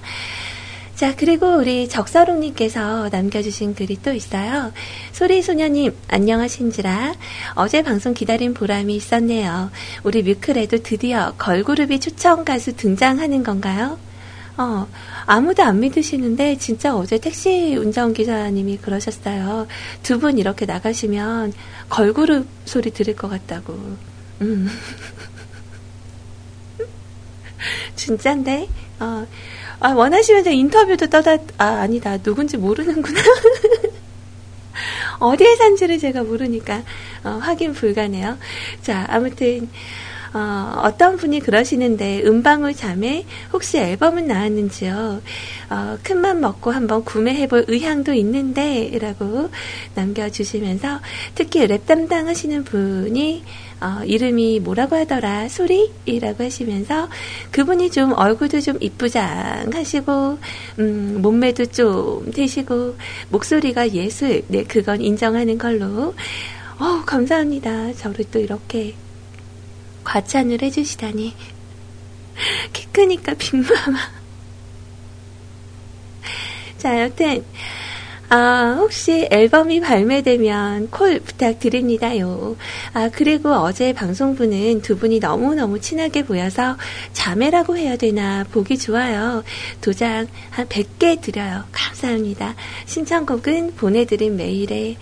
[0.94, 4.72] 자, 그리고 우리 적서롱님께서 남겨주신 글이 또 있어요.
[5.12, 7.14] 소리소녀님, 안녕하신지라.
[7.55, 9.70] 어제 방송 기다린 보람이 있었네요.
[10.05, 13.98] 우리 뮤클에도 드디어 걸그룹이 초청 가수 등장하는 건가요?
[14.59, 14.87] 어,
[15.24, 19.66] 아무도 안 믿으시는데, 진짜 어제 택시 운전기사님이 그러셨어요.
[20.02, 21.55] 두 분 이렇게 나가시면
[21.88, 23.96] 걸그룹 소리 들을 것 같다고.
[24.42, 24.68] 음.
[27.96, 28.68] 진짠데?
[29.00, 29.26] 어.
[29.84, 32.16] 아, 원하시면 제가 인터뷰도 떠다, 아, 아니다.
[32.18, 33.20] 누군지 모르는구나.
[35.18, 36.82] 어디에 산지를 제가 모르니까,
[37.24, 38.38] 어, 확인 불가네요.
[38.80, 39.68] 자, 아무튼,
[40.34, 45.20] 어, 어떤 분이 그러시는데 음방울 자매 혹시 앨범은 나왔는지요?
[45.70, 49.50] 어, 큰맘 먹고 한번 구매해볼 의향도 있는데 라고
[49.96, 51.00] 남겨주시면서
[51.34, 53.42] 특히 랩 담당하시는 분이
[53.82, 55.48] 어, 이름이 뭐라고 하더라?
[55.48, 57.08] 소리이라고 하시면서
[57.50, 60.38] 그분이 좀 얼굴도 좀 이쁘장하시고
[60.78, 62.96] 음, 몸매도 좀 되시고
[63.30, 66.14] 목소리가 예술 네 그건 인정하는 걸로.
[66.78, 67.92] 어 감사합니다.
[67.94, 68.94] 저를 또 이렇게
[70.04, 71.34] 과찬을 해주시다니.
[72.72, 73.98] 키 크니까 빅마마.
[76.78, 77.44] 자 여튼
[78.34, 82.56] 아, 혹시 앨범이 발매되면 콜 부탁드립니다요.
[82.94, 86.78] 아, 그리고 어제 방송부는 두 분이 너무너무 친하게 보여서
[87.12, 89.44] 자매라고 해야 되나 보기 좋아요.
[89.82, 91.64] 도장 한 100개 드려요.
[91.72, 92.54] 감사합니다.
[92.86, 94.96] 신청곡은 보내드린 메일에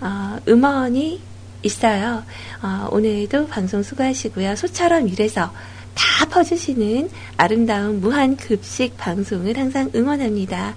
[0.00, 1.20] 어, 음원이
[1.64, 2.22] 있어요.
[2.62, 4.54] 어, 오늘도 방송 수고하시고요.
[4.54, 5.52] 소처럼 일해서
[5.96, 10.76] 다 퍼주시는 아름다운 무한 급식 방송을 항상 응원합니다.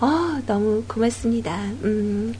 [0.00, 1.56] 어, 너무 고맙습니다.
[1.84, 2.34] 음,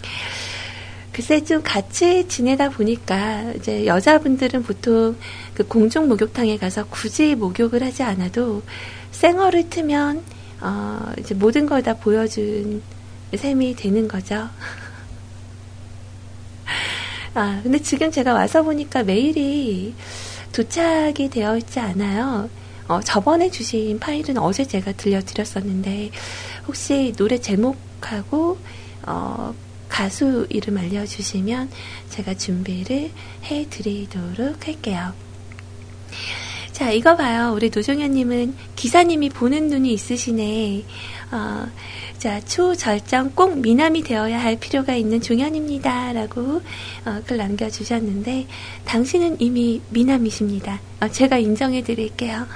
[1.12, 5.16] 글쎄 좀 같이 지내다 보니까 이제 여자분들은 보통
[5.54, 8.62] 그 공중 목욕탕에 가서 굳이 목욕을 하지 않아도
[9.10, 10.22] 생얼을 트면
[10.62, 12.82] 어, 이제 모든 걸 다 보여준
[13.34, 14.48] 셈이 되는 거죠.
[17.34, 19.94] 아, 근데 지금 제가 와서 보니까 메일이
[20.52, 22.48] 도착이 되어 있지 않아요.
[22.88, 26.10] 어, 저번에 주신 파일은 어제 제가 들려드렸었는데,
[26.70, 28.56] 혹시 노래 제목하고,
[29.04, 29.54] 어,
[29.88, 31.68] 가수 이름 알려주시면
[32.10, 33.10] 제가 준비를
[33.42, 35.12] 해드리도록 할게요.
[36.70, 37.52] 자, 이거 봐요.
[37.52, 40.84] 우리 노종현님은 기사님이 보는 눈이 있으시네.
[41.32, 41.66] 어,
[42.18, 46.12] 자, 초절정 꼭 미남이 되어야 할 필요가 있는 종현입니다.
[46.12, 46.62] 라고
[47.04, 48.46] 어, 글 남겨주셨는데,
[48.84, 50.80] 당신은 이미 미남이십니다.
[51.00, 52.46] 어, 제가 인정해 드릴게요.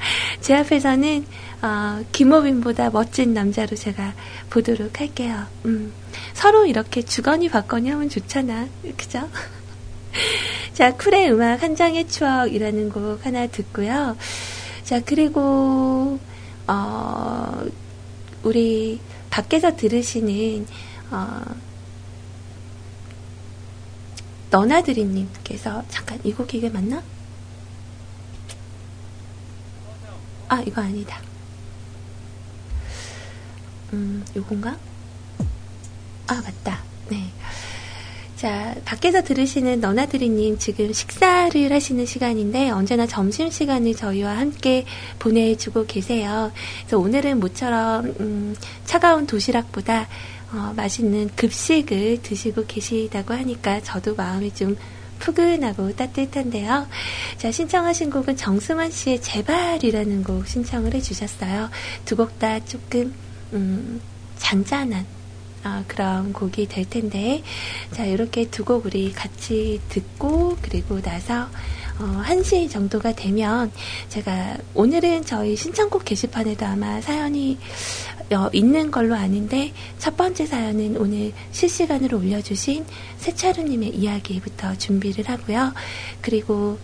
[0.40, 1.24] 제 앞에서는
[1.62, 4.14] 어, 김호빈보다 멋진 남자로 제가
[4.48, 5.44] 보도록 할게요.
[5.66, 5.92] 음,
[6.32, 8.66] 서로 이렇게 주거니 받거니 하면 좋잖아.
[8.96, 9.28] 그죠?
[10.72, 14.16] 자, 쿨의 음악 한 장의 추억이라는 곡 하나 듣고요.
[14.84, 16.18] 자, 그리고
[16.66, 17.64] 어,
[18.42, 20.66] 우리 밖에서 들으시는
[21.10, 21.42] 어,
[24.50, 27.02] 너나드리님께서 잠깐 이 곡이 이게 맞나?
[30.48, 31.29] 아 이거 아니다.
[33.92, 34.76] 음 요건가?
[36.26, 36.84] 아 맞다.
[37.08, 37.32] 네.
[38.36, 44.86] 자, 밖에서 들으시는 너나드리님 지금 식사를 하시는 시간인데 언제나 점심 시간을 저희와 함께
[45.18, 46.50] 보내주고 계세요.
[46.80, 50.08] 그래서 오늘은 모처럼, 음, 차가운 도시락보다
[50.52, 54.74] 어, 맛있는 급식을 드시고 계시다고 하니까 저도 마음이 좀
[55.18, 56.86] 푸근하고 따뜻한데요.
[57.36, 61.68] 자, 신청하신 곡은 정승환 씨의 제발이라는 곡 신청을 해주셨어요.
[62.06, 63.12] 두 곡 다 조금,
[63.52, 64.00] 음,
[64.38, 65.06] 잔잔한
[65.64, 67.42] 어, 그런 곡이 될 텐데,
[67.92, 71.48] 자, 이렇게 두 곡 우리 같이 듣고, 그리고 나서,
[71.98, 73.70] 어, 1시 정도가 되면,
[74.08, 77.58] 제가, 오늘은 저희 신청곡 게시판에도 아마 사연이
[78.32, 82.86] 어, 있는 걸로 아는데, 첫 번째 사연은 오늘 실시간으로 올려주신
[83.18, 85.74] 세차루님의 이야기부터 준비를 하고요.
[86.22, 86.78] 그리고,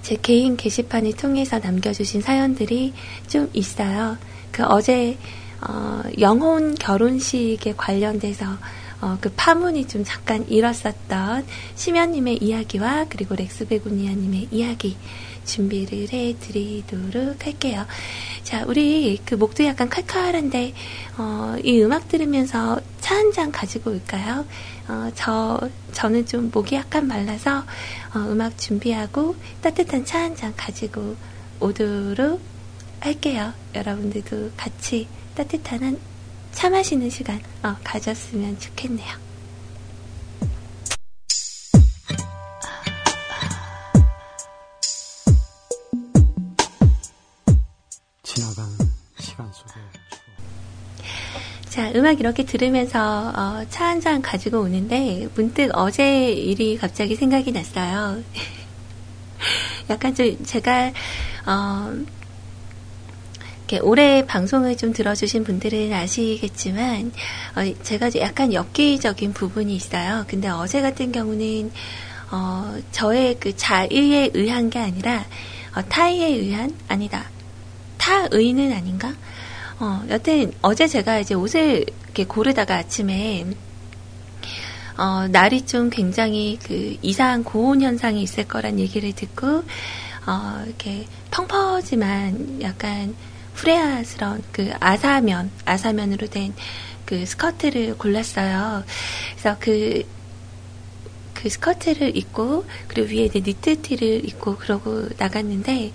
[0.00, 2.94] 제 개인 게시판을 통해서 남겨주신 사연들이
[3.28, 4.16] 좀 있어요.
[4.54, 5.18] 그 어제,
[5.68, 8.46] 어, 영혼 결혼식에 관련돼서
[9.00, 14.96] 어, 그 파문이 좀 잠깐 일었었던 심연님의 이야기와 그리고 렉스베고니아님의 이야기
[15.44, 17.84] 준비를 해드리도록 할게요.
[18.44, 20.72] 자, 우리 그 목도 약간 칼칼한데
[21.18, 24.46] 어, 이 음악 들으면서 차 한 잔 가지고 올까요?
[24.88, 27.64] 어, 저 저는 좀 목이 약간 말라서
[28.14, 31.16] 어, 음악 준비하고 따뜻한 차 한 잔 가지고
[31.58, 32.53] 오도록
[33.04, 33.52] 할게요.
[33.74, 36.14] 여러분들도 같이 따뜻한 한
[36.54, 39.12] 차 마시는 시간 어, 가졌으면 좋겠네요.
[48.22, 48.64] 지나간
[49.18, 49.72] 시간 속에
[51.68, 57.50] 자, 음악 이렇게 들으면서 어, 차 한 잔 가지고 오는데 문득 어제 일이 갑자기 생각이
[57.52, 58.22] 났어요.
[59.90, 60.92] 약간 좀 제가
[61.46, 61.92] 어,
[63.82, 67.12] 올해 방송을 좀 들어주신 분들은 아시겠지만,
[67.56, 70.24] 어, 제가 약간 엽기적인 부분이 있어요.
[70.28, 71.72] 근데 어제 같은 경우는,
[72.30, 75.24] 어, 저의 그 자의에 의한 게 아니라,
[75.74, 76.74] 어, 타의에 의한?
[76.88, 77.24] 아니다.
[77.96, 79.14] 타의는 아닌가?
[79.80, 83.46] 어, 여튼, 어제 제가 이제 옷을 이렇게 고르다가 아침에,
[84.96, 89.64] 어, 날이 좀 굉장히 그 이상한 고온 현상이 있을 거란 얘기를 듣고,
[90.26, 93.14] 어, 이렇게 펑퍼지만 약간
[93.54, 96.54] 후레아스러운 그 아사면, 아사면으로 된
[97.04, 98.84] 그 스커트를 골랐어요.
[99.32, 100.04] 그래서 그,
[101.34, 105.92] 그 스커트를 입고, 그리고 위에 이제 니트티를 입고 그러고 나갔는데,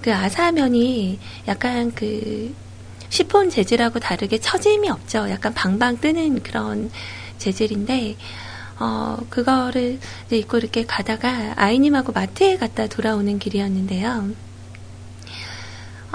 [0.00, 2.54] 그 아사면이 약간 그,
[3.08, 5.30] 시폰 재질하고 다르게 처짐이 없죠.
[5.30, 6.90] 약간 방방 뜨는 그런
[7.38, 8.16] 재질인데,
[8.78, 9.98] 어, 그거를
[10.30, 14.45] 입고 이렇게 가다가 아이님하고 마트에 갔다 돌아오는 길이었는데요.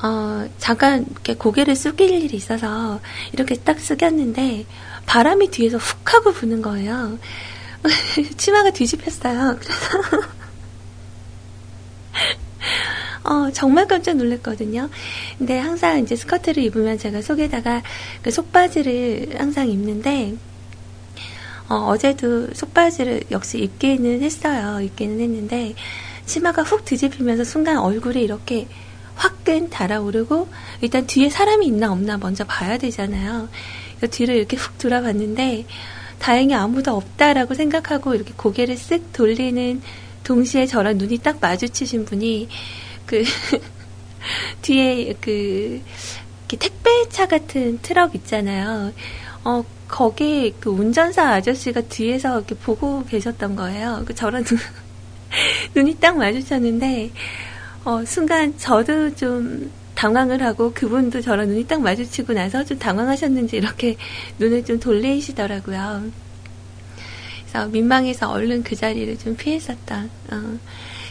[0.04, 3.00] 어, 잠깐 이렇게 고개를 숙일 일이 있어서
[3.34, 4.66] 이렇게 딱 숙였는데
[5.06, 7.20] 바람이 뒤에서 훅 하고 부는 거예요.
[8.38, 9.58] 치마가 뒤집혔어요.
[9.60, 10.32] 그래서
[13.24, 14.90] 어, 정말 깜짝 놀랐거든요.
[15.38, 17.84] 근데 항상 이제 스커트를 입으면 제가 속에다가
[18.22, 20.36] 그 속바지를 항상 입는데,
[21.70, 24.82] 어, 제도 속바지를 역시 입기는 했어요.
[24.82, 25.76] 입기는 했는데,
[26.26, 28.68] 치마가 훅 뒤집히면서 순간 얼굴이 이렇게
[29.22, 30.50] 화끈 달아오르고
[30.82, 33.50] 일단 뒤에 사람이 있나 없나 먼저 봐야 되잖아요.
[34.10, 35.66] 뒤를 이렇게 훅 돌아봤는데
[36.18, 39.82] 다행히 아무도 없다라고 생각하고 이렇게 고개를 쓱 돌리는
[40.24, 42.50] 동시에 저랑 눈이 딱 마주치신 분이
[43.06, 43.24] 그
[44.64, 45.82] 뒤에 그
[46.48, 48.92] 택배차 같은 트럭 있잖아요.
[49.44, 54.04] 어, 거기 그 운전사 아저씨가 뒤에서 이렇게 보고 계셨던 거예요.
[54.06, 54.58] 그 저랑 눈,
[55.76, 57.12] 눈이 딱 마주쳤는데,
[57.84, 63.98] 어, 순간 저도 좀 당황을 하고 그분도 저랑 눈이 딱 마주치고 나서 좀 당황하셨는지 이렇게
[64.40, 66.12] 눈을 좀 돌리시더라고요.
[67.42, 70.60] 그래서 민망해서 얼른 그 자리를 좀 피했었던, 어,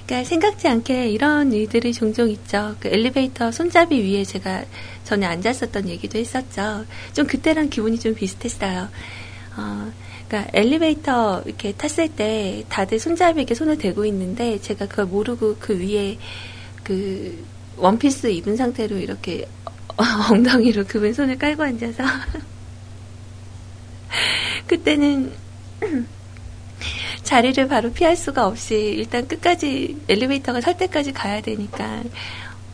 [0.06, 2.76] 그러니까 생각지 않게 이런 일들이 종종 있죠.
[2.80, 4.64] 그 엘리베이터 손잡이 위에 제가
[5.04, 6.84] 전에 앉았었던 얘기도 했었죠.
[7.12, 8.88] 좀 그때랑 기분이 좀 비슷했어요.
[9.56, 9.92] 어,
[10.26, 16.18] 그러니까 엘리베이터 이렇게 탔을 때 다들 손잡이에 손을 대고 있는데 제가 그걸 모르고 그 위에
[16.84, 17.44] 그
[17.76, 19.46] 원피스 입은 상태로 이렇게
[20.30, 22.04] 엉덩이로 그분 손을 깔고 앉아서
[24.66, 25.32] 그때는
[27.22, 32.02] 자리를 바로 피할 수가 없이 일단 끝까지 엘리베이터가 설 때까지 가야 되니까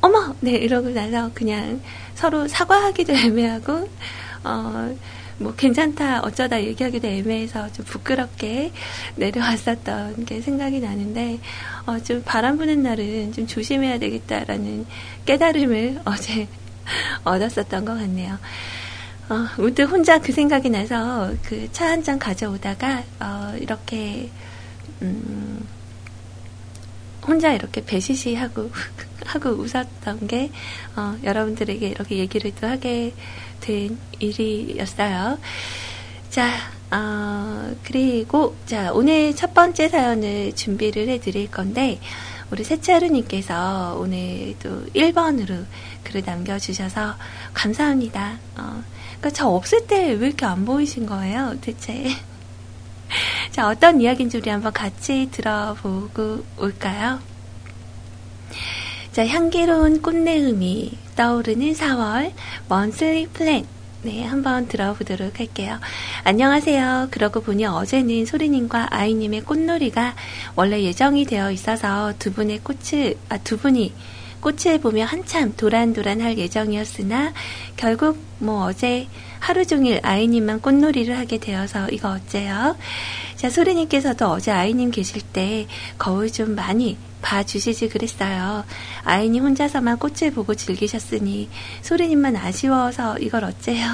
[0.00, 0.34] 어머!
[0.40, 1.80] 네 이러고 나서 그냥
[2.14, 3.88] 서로 사과하기도 애매하고
[4.44, 4.96] 어
[5.38, 8.72] 뭐 괜찮다 어쩌다 얘기하기도 애매해서 좀 부끄럽게
[9.16, 11.38] 내려왔었던 게 생각이 나는데
[11.86, 14.86] 어 좀 바람 부는 날은 좀 조심해야 되겠다라는
[15.26, 16.48] 깨달음을 어제
[17.24, 18.38] 얻었었던 것 같네요.
[19.28, 24.30] 어, 문득 혼자 그 생각이 나서 그 차 한 잔 가져오다가 어, 이렇게
[25.02, 25.66] 음,
[27.26, 28.70] 혼자 이렇게 배시시하고
[29.26, 30.50] 하고 웃었던 게
[30.96, 33.14] 어, 여러분들에게 이렇게 얘기를 또 하게
[33.60, 35.38] 된 일이었어요.
[36.30, 36.50] 자,
[36.90, 41.98] 어, 그리고 자 오늘 첫 번째 사연을 준비를 해드릴 건데
[42.50, 45.64] 우리 세차루님께서 오늘 또 1번으로
[46.04, 47.16] 글을 남겨주셔서
[47.54, 48.38] 감사합니다.
[48.56, 48.82] 어,
[49.18, 52.04] 그러니까 저 없을 때 왜 이렇게 안 보이신 거예요, 대체?
[53.50, 57.20] 자, 어떤 이야기인지 우리 한번 같이 들어보고 올까요?
[59.16, 62.32] 자, 향기로운 꽃내음이 떠오르는 4월
[62.68, 63.64] 먼슬리 플랜
[64.02, 65.78] 네, 한번 들어보도록 할게요.
[66.24, 67.08] 안녕하세요.
[67.10, 70.14] 그러고 보니 어제는 소리님과 아이님의 꽃놀이가
[70.54, 73.94] 원래 예정이 되어 있어서 두 분의 꽃을, 아, 두 분이
[74.42, 77.32] 꽃을 보며 한참 도란도란 할 예정이었으나
[77.78, 79.08] 결국 뭐 어제
[79.40, 82.76] 하루 종일 아이님만 꽃놀이를 하게 되어서 이거 어째요?
[83.36, 88.64] 자, 소리님께서도 어제 아이님 계실 때 거울 좀 많이 봐주시지 그랬어요.
[89.02, 91.48] 아이님 혼자서만 꽃을 보고 즐기셨으니
[91.82, 93.84] 소리님만 아쉬워서 이걸 어째요?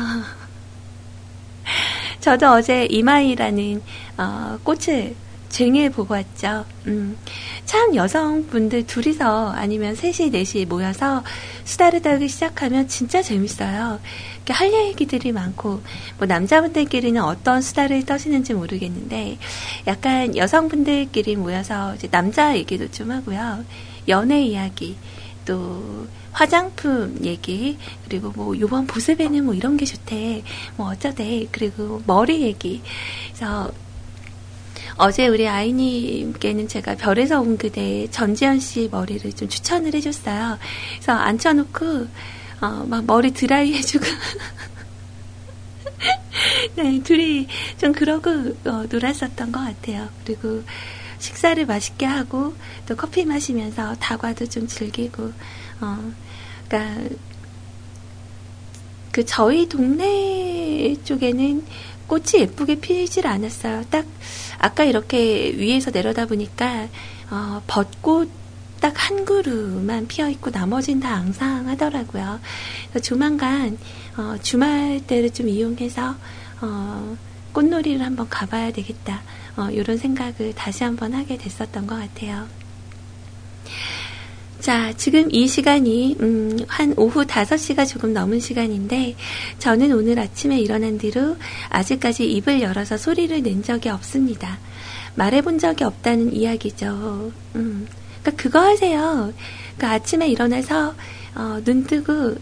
[2.21, 3.83] 저도 어제 이마이라는
[4.19, 5.17] 어, 꽃을
[5.49, 6.65] 쟁일 보고 왔죠.
[6.87, 7.17] 음,
[7.65, 11.23] 참 여성분들 둘이서 아니면 셋이 넷이 모여서
[11.65, 13.99] 수다를 떨기 시작하면 진짜 재밌어요.
[14.49, 15.83] 할 얘기들이 많고
[16.19, 19.39] 뭐 남자분들끼리는 어떤 수다를 떠시는지 모르겠는데
[19.87, 23.65] 약간 여성분들끼리 모여서 이제 남자 얘기도 좀 하고요.
[24.09, 24.97] 연애 이야기
[25.45, 30.43] 또 화장품 얘기 그리고 뭐 요번 보습에는 뭐 이런 게 좋대
[30.77, 32.83] 뭐 어쩌대 그리고 머리 얘기
[33.35, 33.71] 그래서
[34.97, 40.59] 어제 우리 아이님께는 제가 별에서 온 그대 전지현 씨 머리를 좀 추천을 해줬어요.
[40.95, 42.07] 그래서 앉혀놓고
[42.63, 44.07] 어, 막 머리 드라이 해주고
[46.77, 47.49] 네, 둘이
[47.79, 48.31] 좀 그러고
[48.65, 50.09] 어, 놀았었던 것 같아요.
[50.25, 50.63] 그리고
[51.19, 52.55] 식사를 맛있게 하고
[52.87, 55.33] 또 커피 마시면서 다과도 좀 즐기고
[55.81, 56.13] 어,
[56.69, 57.17] 그러니까
[59.11, 61.67] 그 저희 동네 쪽에는
[62.07, 63.85] 꽃이 예쁘게 피질 않았어요.
[63.91, 64.07] 딱
[64.59, 66.87] 아까 이렇게 위에서 내려다 보니까
[67.31, 68.42] 어, 벚꽃
[68.83, 72.41] 딱 한 그루만 피어 있고 나머지는 다 앙상하더라고요.
[73.01, 73.79] 조만간
[74.17, 76.17] 어, 주말 때를 좀 이용해서
[76.61, 77.17] 어,
[77.53, 79.23] 꽃놀이를 한번 가봐야 되겠다.
[79.57, 82.49] 어, 이런 생각을 다시 한번 하게 됐었던 것 같아요.
[84.59, 89.17] 자, 지금 이 시간이, 음, 한 오후 5시가 조금 넘은 시간인데,
[89.59, 91.37] 저는 오늘 아침에 일어난 뒤로
[91.69, 94.59] 아직까지 입을 열어서 소리를 낸 적이 없습니다.
[95.17, 97.33] 말해본 적이 없다는 이야기죠.
[97.57, 97.89] 음,
[98.23, 99.33] 그니까 그거 하세요.
[99.79, 100.95] 그 아침에 일어나서,
[101.35, 102.37] 어, 눈 뜨고,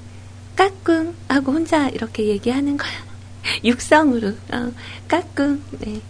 [0.57, 2.91] 까꿍 하고 혼자 이렇게 얘기하는 거야.
[3.65, 4.73] 육성으로, 어,
[5.09, 6.01] 까꿍, 네.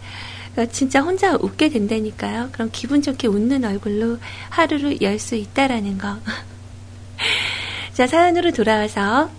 [0.53, 2.49] 그러니까 진짜 혼자 웃게 된다니까요.
[2.51, 4.17] 그럼 기분 좋게 웃는 얼굴로
[4.49, 6.17] 하루를 열 수 있다라는 거.
[7.93, 9.29] 자, 사연으로 돌아와서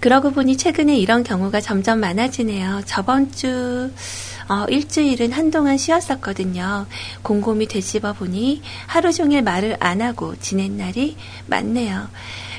[0.00, 2.82] 그러고 보니 최근에 이런 경우가 점점 많아지네요.
[2.86, 3.90] 저번 주
[4.48, 6.86] 어, 일주일은 한동안 쉬었었거든요.
[7.22, 11.16] 곰곰이 되씹어 보니 하루 종일 말을 안 하고 지낸 날이
[11.46, 12.08] 많네요.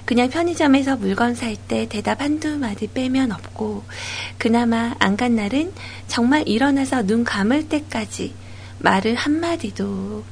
[0.05, 3.83] 그냥 편의점에서 물건 살 때 대답 한두 마디 빼면 없고,
[4.37, 5.73] 그나마 안 간 날은
[6.07, 8.33] 정말 일어나서 눈 감을 때까지
[8.79, 10.23] 말을 한마디도,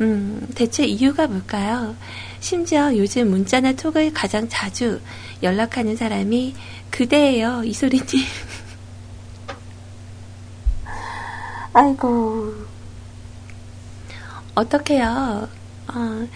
[0.00, 1.94] 음, 대체 이유가 뭘까요?
[2.40, 5.00] 심지어 요즘 문자나 톡을 가장 자주
[5.42, 6.54] 연락하는 사람이
[6.90, 8.06] 그대예요, 이소리님.
[11.72, 12.54] 아이고.
[14.54, 15.48] 어떡해요.
[15.88, 16.28] 어,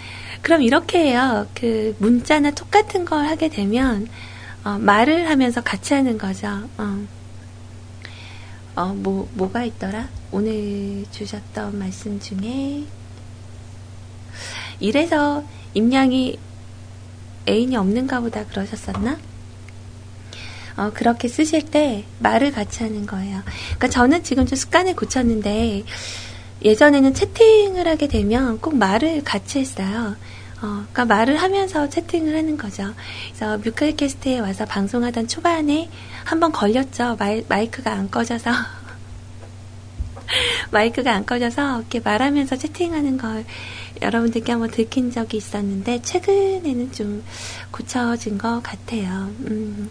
[0.42, 1.46] 그럼 이렇게 해요.
[1.54, 4.08] 그 문자나 톡 같은 걸 하게 되면
[4.64, 6.48] 어, 말을 하면서 같이 하는 거죠.
[6.78, 7.06] 어.
[8.76, 10.08] 어, 뭐, 뭐가 있더라?
[10.32, 12.84] 오늘 주셨던 말씀 중에
[14.80, 16.38] 이래서 임양이
[17.48, 19.18] 애인이 없는가 보다 그러셨었나?
[20.76, 23.42] 어, 그렇게 쓰실 때 말을 같이 하는 거예요.
[23.44, 25.84] 그러니까 저는 지금 좀 습관을 고쳤는데
[26.62, 30.16] 예전에는 채팅을 하게 되면 꼭 말을 같이 했어요.
[30.62, 32.94] 어, 그러니까 말을 하면서 채팅을 하는 거죠.
[33.28, 35.90] 그래서 뮤클캐스트에 와서 방송하던 초반에
[36.24, 37.16] 한번 걸렸죠.
[37.18, 38.50] 마이, 마이크가 안 꺼져서.
[40.72, 43.44] 마이크가 안 꺼져서 이렇게 말하면서 채팅하는 걸
[44.00, 47.22] 여러분들께 한번 들킨 적이 있었는데 최근에는 좀
[47.70, 49.30] 고쳐진 것 같아요.
[49.46, 49.90] 음.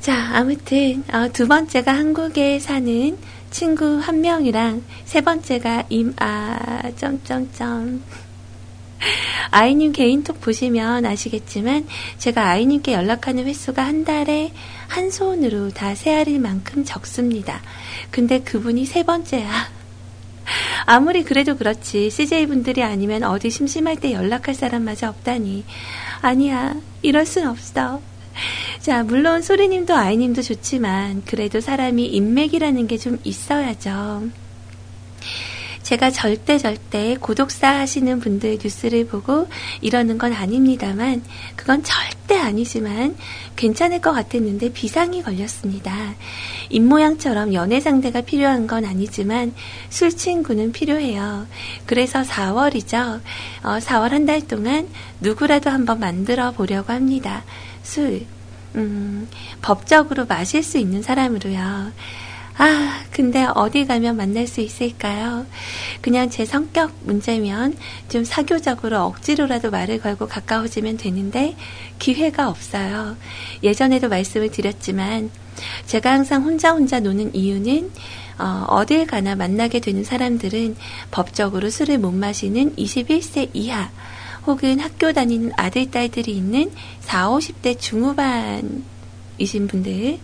[0.00, 3.18] 자, 아무튼 어, 두 번째가 한국에 사는
[3.50, 8.02] 친구 한 명이랑 세 번째가 임아 점점점
[9.50, 11.86] 아이님 개인톡 보시면 아시겠지만
[12.16, 14.52] 제가 아이님께 연락하는 횟수가 한 달에
[14.88, 17.60] 한 손으로 다 세알일 만큼 적습니다.
[18.10, 19.50] 근데 그분이 세 번째야.
[20.86, 25.64] 아무리 그래도 그렇지 CJ분들이 아니면 어디 심심할 때 연락할 사람마저 없다니.
[26.22, 28.00] 아니야 이럴 순 없어.
[28.80, 34.28] 자, 물론 소리님도 아이님도 좋지만 그래도 사람이 인맥이라는 게 좀 있어야죠.
[35.82, 39.48] 제가 절대 절대 고독사 하시는 분들 뉴스를 보고
[39.80, 41.22] 이러는 건 아닙니다만
[41.56, 43.16] 그건 절대 아니지만
[43.56, 46.14] 괜찮을 것 같았는데 비상이 걸렸습니다.
[46.68, 49.52] 입모양처럼 연애 상대가 필요한 건 아니지만
[49.88, 51.46] 술 친구는 필요해요.
[51.86, 53.20] 그래서 4월이죠.
[53.64, 54.86] 어, 4월 한 달 동안
[55.20, 57.42] 누구라도 한번 만들어 보려고 합니다.
[57.82, 58.26] 술,
[58.76, 59.28] 음,
[59.62, 61.92] 법적으로 마실 수 있는 사람으로요.
[62.62, 65.46] 아, 근데 어디 가면 만날 수 있을까요?
[66.02, 67.74] 그냥 제 성격 문제면
[68.10, 71.56] 좀 사교적으로 억지로라도 말을 걸고 가까워지면 되는데
[71.98, 73.16] 기회가 없어요.
[73.62, 75.30] 예전에도 말씀을 드렸지만
[75.86, 77.90] 제가 항상 혼자 혼자 노는 이유는
[78.38, 80.76] 어, 어딜 가나 만나게 되는 사람들은
[81.10, 83.90] 법적으로 술을 못 마시는 21세 이하
[84.50, 90.18] 혹은 학교 다니는 아들, 딸들이 있는 4, 50대 중후반이신 분들,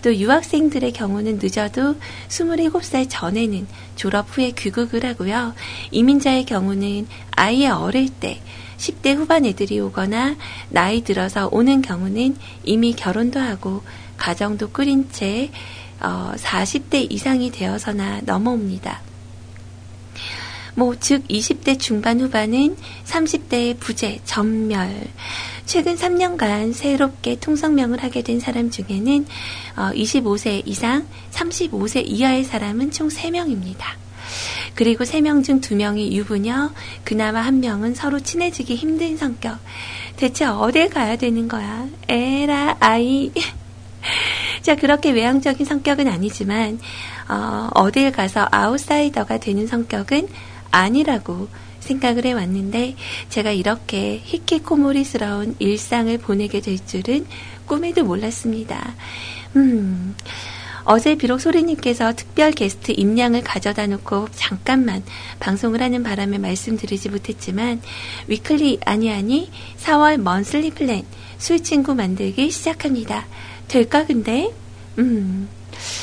[0.00, 1.96] 또 유학생들의 경우는 늦어도
[2.28, 5.54] 27살 전에는 졸업 후에 귀국을 하고요.
[5.90, 8.40] 이민자의 경우는 아예 어릴 때
[8.78, 10.34] 10대 후반 애들이 오거나
[10.70, 13.82] 나이 들어서 오는 경우는 이미 결혼도 하고
[14.16, 15.50] 가정도 꾸린 채
[16.00, 19.11] 어, 40대 이상이 되어서나 넘어옵니다.
[20.74, 25.08] 뭐, 즉, 20대 중반 후반은 30대의 부재, 전멸.
[25.66, 29.26] 최근 3년간 새롭게 통성명을 하게 된 사람 중에는
[29.76, 34.02] 25세 어, 이상, 35세 이하의 사람은 총 3명입니다.
[34.74, 36.70] 그리고 3명 중 2명이 유부녀,
[37.04, 39.58] 그나마 1명은 서로 친해지기 힘든 성격.
[40.16, 41.86] 대체 어딜 가야 되는 거야?
[42.08, 43.30] 에라, 아이.
[44.62, 46.78] 자, 그렇게 외향적인 성격은 아니지만,
[47.28, 50.28] 어, 어딜 가서 아웃사이더가 되는 성격은
[50.72, 51.48] 아니라고
[51.78, 52.96] 생각을 해왔는데
[53.28, 57.26] 제가 이렇게 히키코모리스러운 일상을 보내게 될 줄은
[57.66, 58.94] 꿈에도 몰랐습니다.
[59.56, 60.14] 음,
[60.84, 65.02] 어제 비록 소리님께서 특별 게스트 임량을 가져다 놓고 잠깐만
[65.38, 67.80] 방송을 하는 바람에 말씀드리지 못했지만
[68.26, 71.04] weekly 아니 아니 4월 monthly plan
[71.38, 73.26] 술 친구 만들기 시작합니다.
[73.68, 74.52] 될까 근데?
[74.98, 75.48] 음.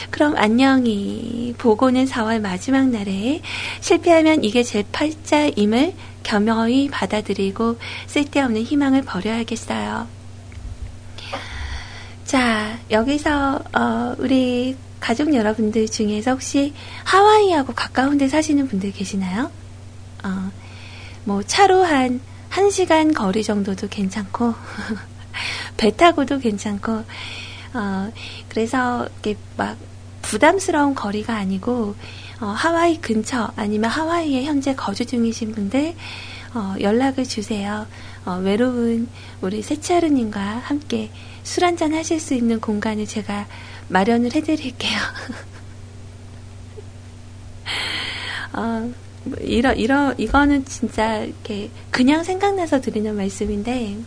[0.10, 3.42] 그럼 안녕히 보고는 4월 마지막 날에
[3.82, 7.78] 실패하면 이게 제 팔자임을 겸허히 받아들이고
[8.08, 10.08] 쓸데없는 희망을 버려야겠어요.
[12.26, 16.74] 자, 여기서 어, 우리 가족 여러분들 중에서 혹시
[17.04, 19.50] 하와이하고 가까운 데 사시는 분들 계시나요?
[20.24, 20.52] 어,
[21.24, 22.20] 뭐 차로 한
[22.52, 24.54] 1시간 거리 정도도 괜찮고
[25.78, 27.04] 배 타고도 괜찮고
[27.74, 28.12] 어,
[28.48, 29.78] 그래서 이렇게 막
[30.22, 31.96] 부담스러운 거리가 아니고
[32.42, 35.96] 어, 하와이 근처 아니면 하와이에 현재 거주 중이신 분들
[36.54, 37.86] 어, 연락을 주세요.
[38.26, 39.08] 어, 외로운
[39.42, 41.12] 우리 세차르님과 함께
[41.44, 43.46] 술 한잔 하실 수 있는 공간을 제가
[43.88, 45.00] 마련을 해드릴게요.
[48.54, 48.92] 어,
[49.24, 53.98] 뭐 이러, 이러, 이거는 진짜 이렇게 그냥 생각나서 드리는 말씀인데,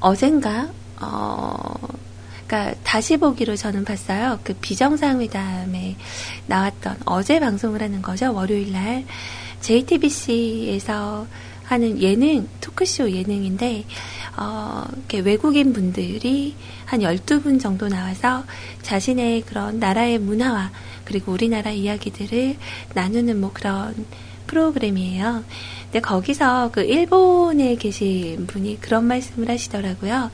[0.00, 0.70] 어젠가,
[1.02, 1.74] 어,
[2.46, 4.38] 그니까 다시 보기로 저는 봤어요.
[4.44, 5.96] 그 비정상회담에
[6.46, 8.32] 나왔던 어제 방송을 하는 거죠.
[8.32, 9.04] 월요일 날.
[9.60, 11.26] JTBC에서
[11.64, 13.84] 하는 예능, 토크쇼 예능인데,
[14.36, 18.44] 어, 이렇게 외국인 분들이 한 12분 정도 나와서
[18.82, 20.70] 자신의 그런 나라의 문화와
[21.04, 22.56] 그리고 우리나라 이야기들을
[22.94, 23.94] 나누는 뭐 그런
[24.46, 25.44] 프로그램이에요.
[25.84, 30.30] 근데 거기서 그 일본에 계신 분이 그런 말씀을 하시더라고요.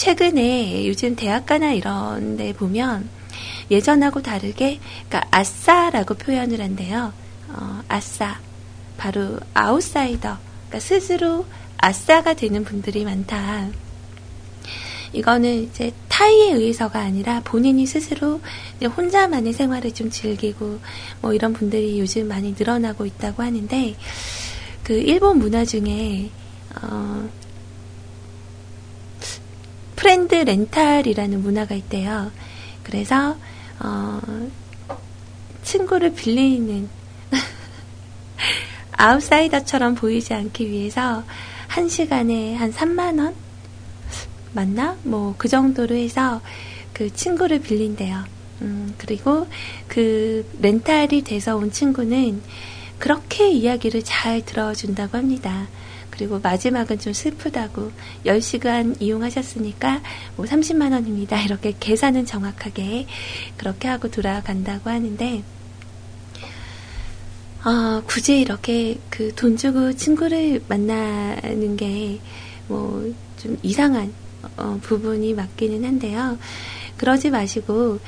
[0.00, 3.06] 최근에 요즘 대학가나 이런 데 보면
[3.70, 7.12] 예전하고 다르게, 그러니까 아싸라고 표현을 한대요.
[7.48, 8.40] 어, 아싸.
[8.96, 10.38] 바로 아웃사이더.
[10.68, 11.44] 그러니까 스스로
[11.76, 13.68] 아싸가 되는 분들이 많다.
[15.12, 18.40] 이거는 이제 타의에 의해서가 아니라 본인이 스스로
[18.82, 20.80] 혼자만의 생활을 좀 즐기고
[21.20, 23.94] 뭐 이런 분들이 요즘 많이 늘어나고 있다고 하는데
[24.82, 26.30] 그 일본 문화 중에
[26.80, 27.28] 어
[30.00, 32.32] friend rental이라는 문화가 있대요.
[32.82, 33.36] 그래서
[33.80, 34.18] 어
[35.62, 36.88] 친구를 빌리는
[38.96, 41.22] 아웃사이더처럼 보이지 않기 위해서
[41.68, 43.34] 한 시간에 한 3만 원?
[44.52, 44.96] 맞나?
[45.02, 46.40] 뭐, 그 정도로 해서
[46.94, 48.24] 그 친구를 빌린대요.
[48.62, 49.48] 음, 그리고
[49.86, 52.42] 그 렌탈이 돼서 온 친구는
[52.98, 55.68] 그렇게 이야기를 잘 들어준다고 합니다.
[56.20, 57.90] 그리고 마지막은 좀 슬프다고
[58.26, 60.02] 10시간 이용하셨으니까
[60.36, 61.40] 뭐 30만 원입니다.
[61.42, 63.06] 이렇게 계산은 정확하게
[63.56, 65.42] 그렇게 하고 돌아간다고 하는데
[67.62, 72.20] 아, 굳이 이렇게 그 돈 주고 친구를 만나는 게
[72.68, 73.02] 뭐
[73.38, 74.12] 좀 이상한
[74.58, 76.36] 어, 부분이 맞기는 한데요.
[76.98, 77.98] 그러지 마시고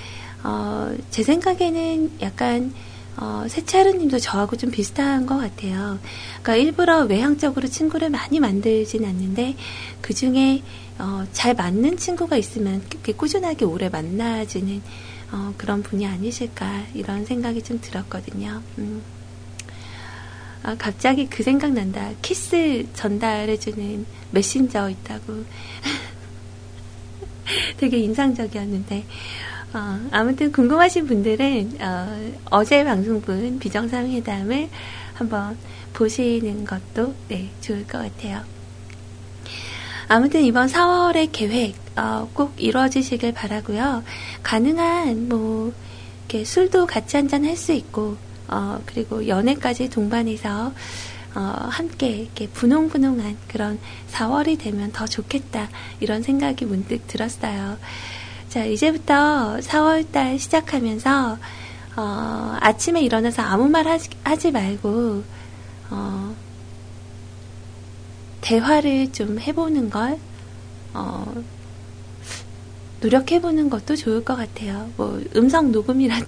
[0.45, 2.75] 어, 제 생각에는 약간
[3.17, 5.99] 어, 세차르님도 저하고 좀 비슷한 것 같아요.
[6.43, 9.57] 그러니까 일부러 외향적으로 친구를 많이 만들진 않는데
[10.01, 10.63] 그 중에
[10.99, 14.83] 어, 잘 맞는 친구가 있으면 이렇게 꾸준하게 오래 만나지는
[15.33, 18.63] 어, 그런 분이 아니실까 이런 생각이 좀 들었거든요.
[18.79, 19.03] 음.
[20.63, 22.11] 아, 갑자기 그 생각 난다.
[22.23, 25.45] 키스 전달해주는 메신저 있다고.
[27.79, 29.05] 되게 인상적이었는데.
[29.75, 31.79] 어, 아무튼 궁금하신 분들은
[32.51, 34.69] 어, 제 방송분 비정상회담을
[35.15, 35.57] 한번
[35.95, 38.43] 보시는 것도 네, 좋을 것 같아요.
[40.09, 44.03] 아무튼 이번 4월의 계획 어, 꼭 이루어지시길 바라고요.
[44.43, 45.73] 가능한 뭐
[46.29, 48.17] 이렇게 술도 같이 한잔 할 수 있고
[48.49, 50.73] 어, 그리고 연애까지 동반해서
[51.35, 53.79] 어, 함께 이렇게 분홍분홍한 그런
[54.11, 55.69] 4월이 되면 더 좋겠다
[56.01, 57.79] 이런 생각이 문득 들었어요.
[58.53, 61.39] 자 이제부터 4월달 시작하면서
[61.97, 65.23] 어, 아침에 일어나서 아무 말 하지, 하지 말고
[65.89, 66.37] 어,
[68.43, 70.19] 대화를 좀 해보는 걸
[70.93, 71.35] 어,
[73.01, 74.91] 노력해보는 것도 좋을 것 같아요.
[74.99, 76.27] 뭐 음성 녹음이라도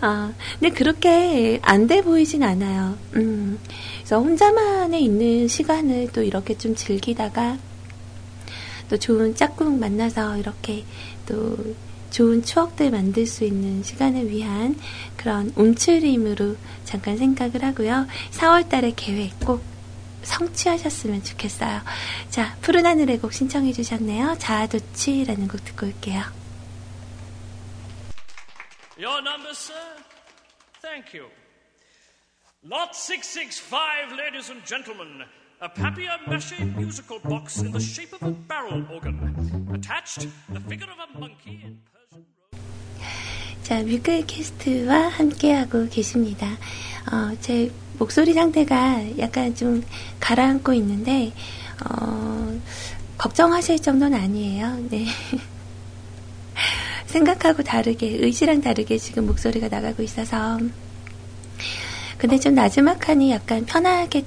[0.00, 2.96] 아, 근데 그렇게 안 돼 보이진 않아요.
[3.16, 3.58] 음,
[3.98, 7.58] 그래서 혼자만에 있는 시간을 또 이렇게 좀 즐기다가
[8.88, 10.84] 또 좋은 짝꿍 만나서 이렇게
[11.26, 11.56] 또
[12.10, 14.78] 좋은 추억들 만들 수 있는 시간을 위한
[15.16, 18.06] 그런 움츠림으로 잠깐 생각을 하고요.
[18.30, 19.62] 4월 달에 계획 꼭
[20.22, 21.82] 성취하셨으면 좋겠어요.
[22.30, 24.36] 자, 푸른 하늘의 곡 신청해 주셨네요.
[24.38, 26.22] 자아도취라는 곡 듣고 올게요.
[28.98, 29.76] Your number, sir?
[30.80, 31.30] Thank you.
[32.64, 35.26] Lot 665, ladies and gentlemen.
[35.58, 39.16] A papier-mâché musical box in the shape of a barrel organ.
[39.72, 42.26] Attached, the figure of a monkey in Persian
[43.62, 46.46] 자, 뮤클 캐스트와 함께하고 계십니다.
[47.10, 49.82] 어, 제 목소리 상태가 약간 좀
[50.20, 51.32] 가라앉고 있는데,
[51.88, 52.60] 어,
[53.16, 54.76] 걱정하실 정도는 아니에요.
[54.90, 55.06] 네.
[57.06, 60.58] 생각하고 다르게, 의지랑 다르게 지금 목소리가 나가고 있어서.
[62.18, 64.22] 근데 좀 나지막하니 약간 편하게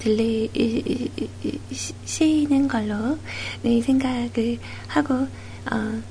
[1.97, 3.17] 들리시는 걸로
[3.63, 5.27] 네, 생각을 하고,
[5.71, 6.01] 어,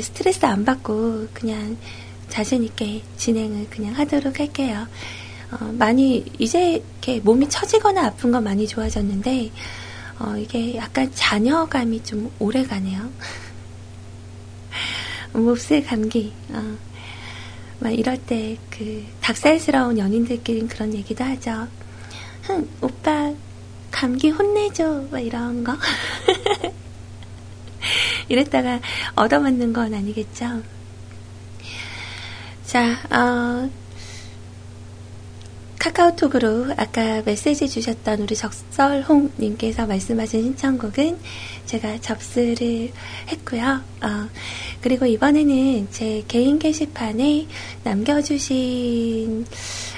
[0.00, 1.76] 스트레스 안 받고 그냥
[2.28, 4.86] 자신 있게 진행을 그냥 하도록 할게요.
[5.52, 9.50] 어, 많이, 이제 이렇게 몸이 처지거나 아픈 건 많이 좋아졌는데,
[10.18, 13.10] 어, 이게 약간 잔여감이 좀 오래 가네요.
[15.32, 16.32] 몹쓸 감기.
[16.50, 16.89] 어.
[17.80, 21.68] 막 이럴 때 그 닭살스러운 연인들끼리 그런 얘기도 하죠.
[22.44, 23.30] 흥, 오빠
[23.90, 25.04] 감기 혼내줘.
[25.10, 25.76] 막 이런 거.
[28.28, 28.80] 이랬다가
[29.16, 30.62] 얻어맞는 건 아니겠죠.
[32.64, 33.68] 자, 어,
[35.80, 41.18] 카카오톡으로 아까 메시지 주셨던 우리 적설홍님께서 말씀하신 신청곡은
[41.64, 42.92] 제가 접수를
[43.28, 43.80] 했고요.
[44.02, 44.28] 어,
[44.82, 47.46] 그리고 이번에는 제 개인 게시판에
[47.82, 49.46] 남겨주신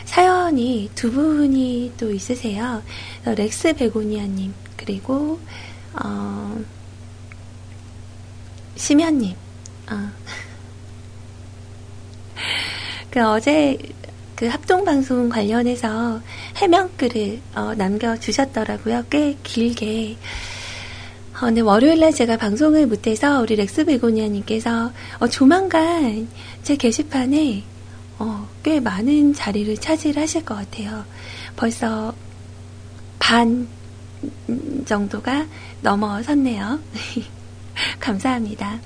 [0.04, 2.84] 사연이 두 분이 또 있으세요.
[3.24, 5.40] 렉스 베고니아님, 그리고,
[5.94, 6.60] 어,
[8.76, 9.34] 심현님,
[9.90, 10.10] 어.
[13.10, 13.76] 그 어제
[14.42, 16.20] 그 합동방송 관련해서
[16.56, 19.04] 해명글을 어, 남겨주셨더라고요.
[19.08, 20.16] 꽤 길게.
[21.36, 24.90] 어, 근데 월요일날 제가 방송을 못해서 우리 렉스 베고니아님께서
[25.20, 26.26] 어, 조만간
[26.64, 27.62] 제 게시판에
[28.18, 31.04] 어, 꽤 많은 자리를 차지하실 것 같아요.
[31.54, 32.12] 벌써
[33.20, 33.68] 반
[34.84, 35.46] 정도가
[35.82, 36.80] 넘어섰네요.
[38.00, 38.80] 감사합니다.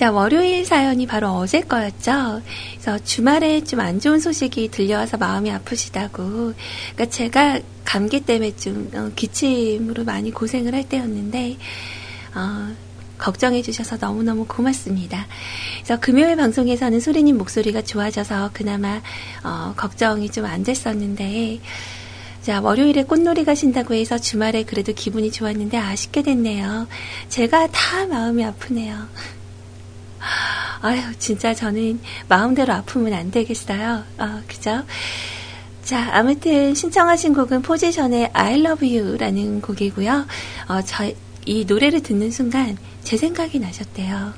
[0.00, 2.40] 자, 월요일 사연이 바로 어제 거였죠.
[2.72, 6.54] 그래서 주말에 좀 안 좋은 소식이 들려와서 마음이 아프시다고.
[6.94, 11.58] 그러니까 제가 감기 때문에 좀 어, 기침으로 많이 고생을 할 때였는데,
[12.34, 12.68] 어,
[13.18, 15.26] 걱정해 주셔서 너무너무 고맙습니다.
[15.84, 19.02] 그래서 금요일 방송에서는 소리님 목소리가 좋아져서 그나마
[19.44, 21.60] 어, 걱정이 좀 안 됐었는데
[22.40, 26.88] 자 월요일에 꽃놀이 가신다고 해서 주말에 그래도 기분이 좋았는데 아쉽게 됐네요.
[27.28, 28.96] 제가 다 마음이 아프네요.
[30.82, 34.04] 아유 진짜 저는 마음대로 아프면 안 되겠어요.
[34.18, 34.84] 어, 그죠?
[35.82, 40.26] 자, 아무튼 신청하신 곡은 포지션의 I Love You라는 곡이고요.
[40.68, 41.10] 어, 저,
[41.46, 44.32] 이 노래를 듣는 순간 제 생각이 나셨대요.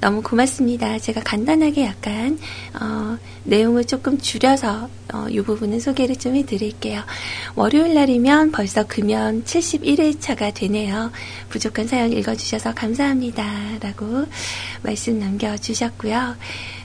[0.00, 0.98] 너무 고맙습니다.
[0.98, 2.38] 제가 간단하게 약간
[2.80, 7.02] 어, 내용을 조금 줄여서 어, 이 부분은 소개를 좀 해드릴게요.
[7.56, 11.10] 월요일 날이면 벌써 금연 71일차가 되네요.
[11.48, 13.78] 부족한 사연 읽어주셔서 감사합니다.
[13.80, 14.26] 라고
[14.82, 16.36] 말씀 남겨주셨고요.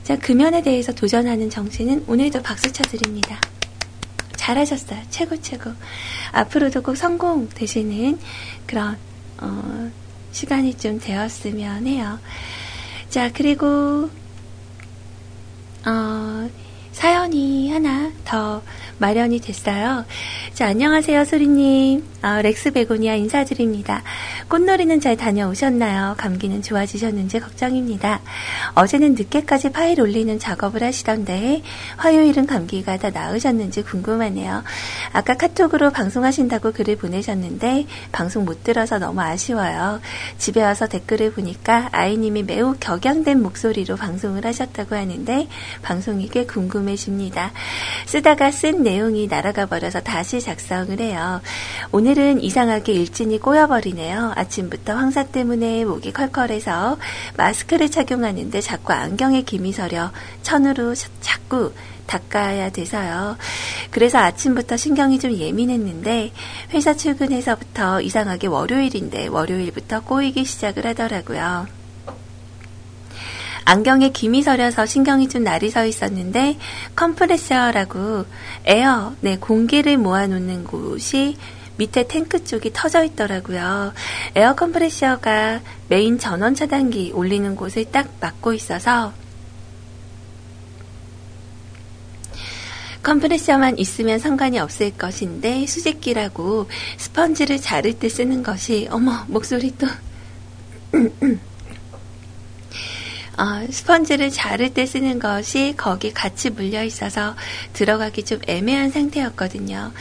[0.03, 3.39] 자, 금연에 대해서 도전하는 정신은 오늘도 박수 쳐드립니다.
[4.36, 4.99] 잘하셨어요.
[5.09, 5.72] 최고 최고.
[6.32, 8.20] 앞으로도 꼭 성공 되시는
[8.66, 8.97] 그런
[9.39, 9.91] 어,
[10.32, 12.20] 시간이 좀 되었으면 해요.
[13.14, 14.09] 자, 그리고,
[15.86, 16.49] 어,
[16.91, 18.64] 사연이 하나 더
[18.97, 20.03] 마련이 됐어요.
[20.55, 22.03] 자, 안녕하세요, 소리님.
[22.24, 24.01] 어, 렉스 베고니아 인사드립니다.
[24.47, 26.15] 꽃놀이는 잘 다녀오셨나요?
[26.17, 28.21] 감기는 좋아지셨는지 걱정입니다.
[28.76, 31.61] 어제는 늦게까지 파일 올리는 작업을 하시던데,
[31.97, 34.63] 화요일은 감기가 다 나으셨는지 궁금하네요.
[35.11, 39.99] 아까 카톡으로 방송하신다고 글을 보내셨는데, 방송 못 들어서 너무 아쉬워요.
[40.38, 45.49] 집에 와서 댓글을 보니까 아이님이 매우 격양된 목소리로 방송을 하셨다고 하는데,
[45.82, 47.51] 방송이 꽤 궁금해집니다.
[48.05, 51.41] 쓰다가 쓴 내용이 날아가 버려서 다시 작성을 해요.
[51.91, 54.34] 오늘 은 이상하게 일진이 꼬여버리네요.
[54.36, 56.97] 아침부터 황사 때문에 목이 컬컬해서
[57.38, 60.11] 마스크를 착용하는데 자꾸 안경에 김이 서려
[60.41, 61.74] 천으로 자꾸
[62.05, 63.38] 닦아야 돼서요.
[63.91, 66.32] 그래서 아침부터 신경이 좀 예민했는데
[66.74, 71.68] 회사 출근해서부터 이상하게 월요일인데 월요일부터 꼬이기 시작을 하더라고요.
[73.66, 76.57] 안경에 김이 서려서 신경이 좀 날이 서 있었는데
[76.95, 78.26] 컴프레셔라고
[78.66, 81.38] 에어, 네, 공기를 모아놓는 곳이
[81.78, 83.93] 밑에 탱크 쪽이 터져 있더라고요.
[84.36, 89.13] 에어 컴프레셔가 메인 전원 차단기 올리는 곳을 딱 막고 있어서
[93.03, 96.67] 컴프레셔만 있으면 상관이 없을 것인데 수직기라고
[96.97, 99.88] 스펀지를 자를 때 쓰는 것이 어머 목소리 또
[103.38, 107.36] 어, 스펀지를 자를 때 쓰는 것이 거기 같이 물려 있어서
[107.73, 109.91] 들어가기 좀 애매한 상태였거든요.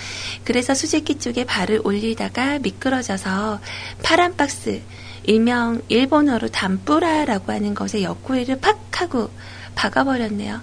[0.45, 3.61] 그래서 수직기 쪽에 발을 올리다가 미끄러져서
[4.03, 4.83] 파란 박스,
[5.24, 9.30] 일명 일본어로 담뿌라라고 하는 것에 옆구리를 팍 하고
[9.74, 10.61] 박아버렸네요.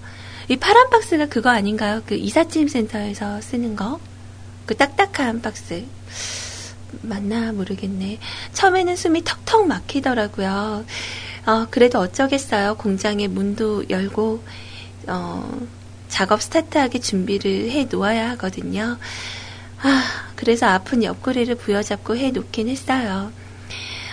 [0.49, 2.01] 이 파란 박스가 그거 아닌가요?
[2.05, 3.99] 그 이삿짐 센터에서 쓰는 거?
[4.65, 5.85] 그 딱딱한 박스.
[7.01, 8.19] 맞나 모르겠네.
[8.53, 10.85] 처음에는 숨이 턱턱 막히더라고요.
[11.45, 12.75] 어, 그래도 어쩌겠어요.
[12.75, 14.43] 공장의 문도 열고,
[15.07, 15.67] 어,
[16.07, 18.97] 작업 스타트하기 준비를 해 놓아야 하거든요.
[19.81, 20.03] 아,
[20.35, 23.31] 그래서 아픈 옆구리를 부여잡고 해 놓긴 했어요.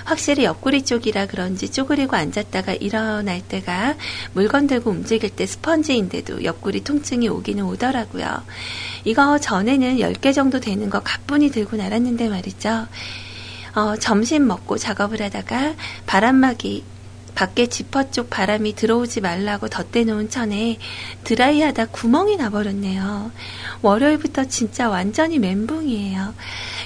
[0.04, 3.96] 확실히 옆구리 쪽이라 그런지 쪼그리고 앉았다가 일어날 때가
[4.34, 8.44] 물건 들고 움직일 때 스펀지인데도 옆구리 통증이 오기는 오더라고요.
[9.04, 12.86] 이거 전에는 10개 정도 되는 거 가뿐히 들고 날았는데 말이죠.
[13.74, 15.74] 어, 점심 먹고 작업을 하다가
[16.06, 16.84] 바람막이
[17.36, 20.78] 밖에 지퍼 쪽 바람이 들어오지 말라고 덧대놓은 천에
[21.22, 23.30] 드라이하다 구멍이 나버렸네요.
[23.82, 26.34] 월요일부터 진짜 완전히 멘붕이에요.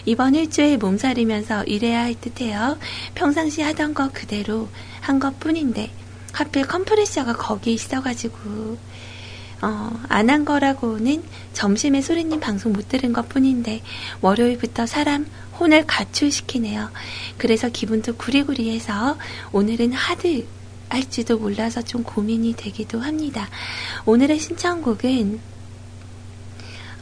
[0.07, 2.77] 이번 일주일 몸살이면서 일해야 할 듯해요.
[3.15, 4.69] 평상시 하던 거 그대로
[5.01, 5.91] 한 것 뿐인데
[6.33, 8.79] 하필 컴프레셔가 거기 있어가지고
[9.63, 11.23] 어, 안 한 거라고는
[11.53, 13.83] 점심에 소리님 방송 못 들은 것 뿐인데
[14.23, 15.27] 월요일부터 사람
[15.61, 16.91] 혼을 가출시키네요.
[17.37, 19.19] 그래서 기분도 구리구리해서
[19.53, 20.47] 오늘은 hard
[20.89, 23.49] 할지도 몰라서 좀 고민이 되기도 합니다.
[24.07, 25.39] 오늘의 신청곡은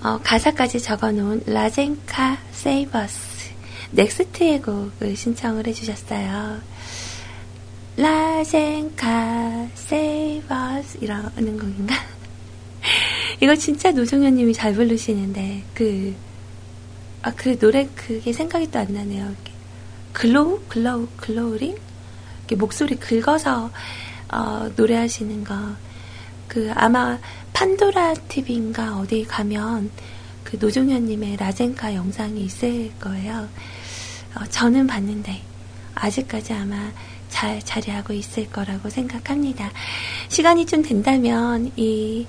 [0.03, 3.19] 어, 가사까지 적어놓은 라젠카 Save Us
[3.93, 6.61] 넥스트의 곡을 신청을 해주셨어요.
[7.97, 11.95] 라젠카 Save Us 이러는 곡인가?
[13.41, 16.15] 이거 진짜 노종현님이 잘 부르시는데 그
[17.23, 19.27] 아, 그 노래 그게 생각이 또 안 나네요.
[19.27, 19.53] 이렇게
[20.13, 21.77] growl growl growling
[22.39, 23.71] 이렇게 목소리 긁어서
[24.33, 25.55] 어, 노래하시는 거.
[26.49, 27.19] 그 아마
[27.53, 29.91] 판도라 TV인가 어디 가면
[30.45, 33.49] 그 노종현님의 라젠카 영상이 있을 거예요.
[34.35, 35.43] 어, 저는 봤는데
[35.95, 36.91] 아직까지 아마
[37.29, 39.71] 잘 자리하고 있을 거라고 생각합니다.
[40.29, 42.27] 시간이 좀 된다면 이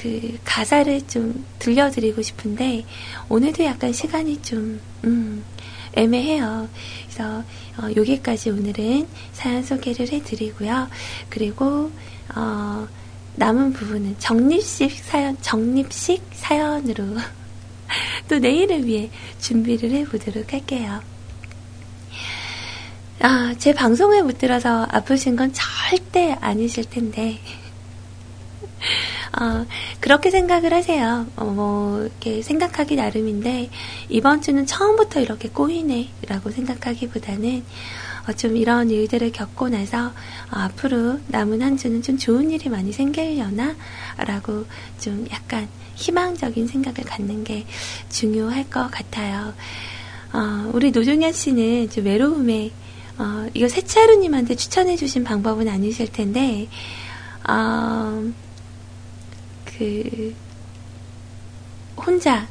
[0.00, 2.86] 그 가사를 좀 들려드리고 싶은데
[3.28, 5.44] 오늘도 약간 시간이 좀 음,
[5.92, 6.70] 애매해요.
[7.04, 7.44] 그래서
[7.76, 10.88] 어, 여기까지 오늘은 사연 소개를 해드리고요.
[11.28, 11.90] 그리고
[12.34, 12.88] 어,
[13.36, 17.04] 남은 부분은 정립식 사연, 정립식 사연으로
[18.26, 21.02] 또 내일을 위해 준비를 해보도록 할게요.
[23.18, 27.38] 아, 제 방송을 못 들어서 아프신 건 절대 아니실 텐데.
[29.38, 29.66] 어,
[30.00, 31.26] 그렇게 생각을 하세요.
[31.36, 33.70] 어, 뭐, 이렇게 생각하기 나름인데,
[34.08, 37.64] 이번 주는 처음부터 이렇게 꼬이네, 라고 생각하기보다는,
[38.28, 40.12] 어, 좀 이런 일들을 겪고 나서, 어,
[40.50, 43.76] 앞으로 남은 한 주는 좀 좋은 일이 많이 생기려나?
[44.18, 44.66] 라고
[44.98, 47.66] 좀 약간 희망적인 생각을 갖는 게
[48.08, 49.54] 중요할 것 같아요.
[50.32, 52.70] 어, 우리 노종현 씨는 좀 외로움에
[53.18, 56.68] 어, 이거 세차루님한테 추천해주신 방법은 아니실 텐데,
[57.46, 58.32] 어,
[59.80, 60.34] 그,
[61.96, 62.46] 혼자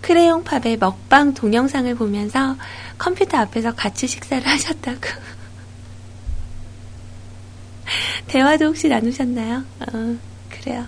[0.00, 2.56] 크레용 팝의 먹방 동영상을 보면서
[2.96, 5.00] 컴퓨터 앞에서 같이 식사를 하셨다고.
[8.26, 9.64] 대화도 혹시 나누셨나요?
[9.80, 10.16] 어,
[10.48, 10.86] 그래요.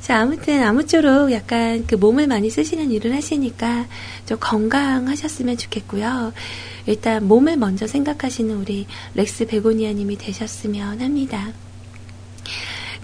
[0.00, 3.86] 자, 아무튼 아무쪼록 약간 그 몸을 많이 쓰시는 일을 하시니까
[4.24, 6.32] 좀 건강하셨으면 좋겠고요.
[6.86, 11.52] 일단 몸을 먼저 생각하시는 우리 렉스 베고니아님이 되셨으면 합니다.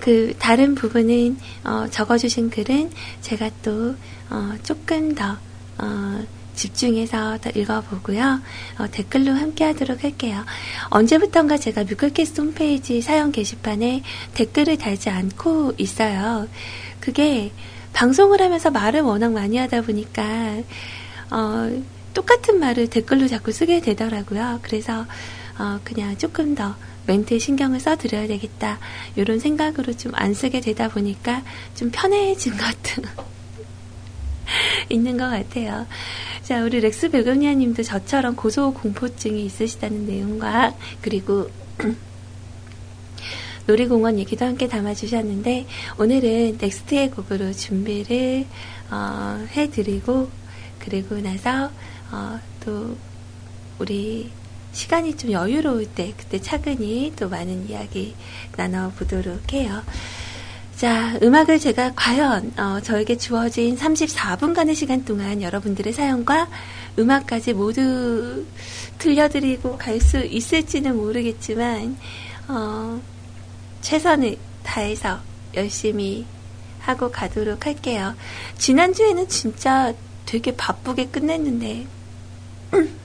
[0.04, 2.90] 그 다른 부분은 어, 적어주신 글은
[3.22, 3.94] 제가 또
[4.28, 5.38] 어, 조금 더
[5.78, 6.22] 어,
[6.54, 8.40] 집중해서 더 읽어보고요.
[8.80, 10.44] 어, 댓글로 함께 하도록 할게요.
[10.90, 14.02] 언제부턴가 제가 뮤클캐스트 홈페이지 사연 게시판에
[14.34, 16.48] 댓글을 달지 않고 있어요.
[17.00, 17.52] 그게
[17.94, 20.58] 방송을 하면서 말을 워낙 많이 하다 보니까
[21.30, 21.82] 어,
[22.12, 24.58] 똑같은 말을 댓글로 자꾸 쓰게 되더라고요.
[24.60, 25.06] 그래서
[25.58, 26.76] 어, 그냥 조금 더
[27.06, 28.78] 멘트에 신경을 써드려야 되겠다.
[29.16, 31.42] 이런 생각으로 좀 안 쓰게 되다 보니까
[31.74, 33.02] 좀 편해진 것도
[34.88, 35.86] 있는 것 같아요.
[36.42, 41.50] 자, 우리 렉스 베고니아 님도 저처럼 고소 공포증이 있으시다는 내용과 그리고
[43.66, 45.66] 놀이공원 얘기도 함께 담아주셨는데
[45.98, 48.46] 오늘은 넥스트의 곡으로 준비를
[48.90, 50.30] 어, 해드리고
[50.78, 51.70] 그리고 나서
[52.12, 52.96] 어, 또
[53.78, 54.30] 우리
[54.74, 58.14] 시간이 좀 여유로울 때 그때 차근히 또 많은 이야기
[58.56, 59.82] 나눠보도록 해요.
[60.76, 66.48] 자, 음악을 제가 과연 어, 저에게 주어진 34분간의 시간 동안 여러분들의 사연과
[66.98, 68.44] 음악까지 모두
[68.98, 71.96] 들려드리고 갈 수 있을지는 모르겠지만
[72.48, 73.00] 어,
[73.80, 75.20] 최선을 다해서
[75.54, 76.26] 열심히
[76.80, 78.14] 하고 가도록 할게요.
[78.58, 79.94] 지난주에는 진짜
[80.26, 81.86] 되게 바쁘게 끝냈는데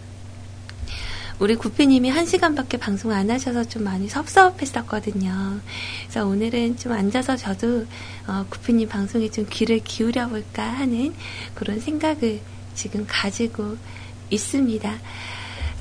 [1.39, 5.61] 우리 구피님이 한 시간밖에 방송 안 하셔서 좀 많이 섭섭했었거든요.
[6.03, 7.85] 그래서 오늘은 좀 앉아서 저도
[8.27, 11.13] 어, 구피님 방송에 좀 귀를 기울여 볼까 하는
[11.55, 12.41] 그런 생각을
[12.75, 13.77] 지금 가지고
[14.29, 14.93] 있습니다.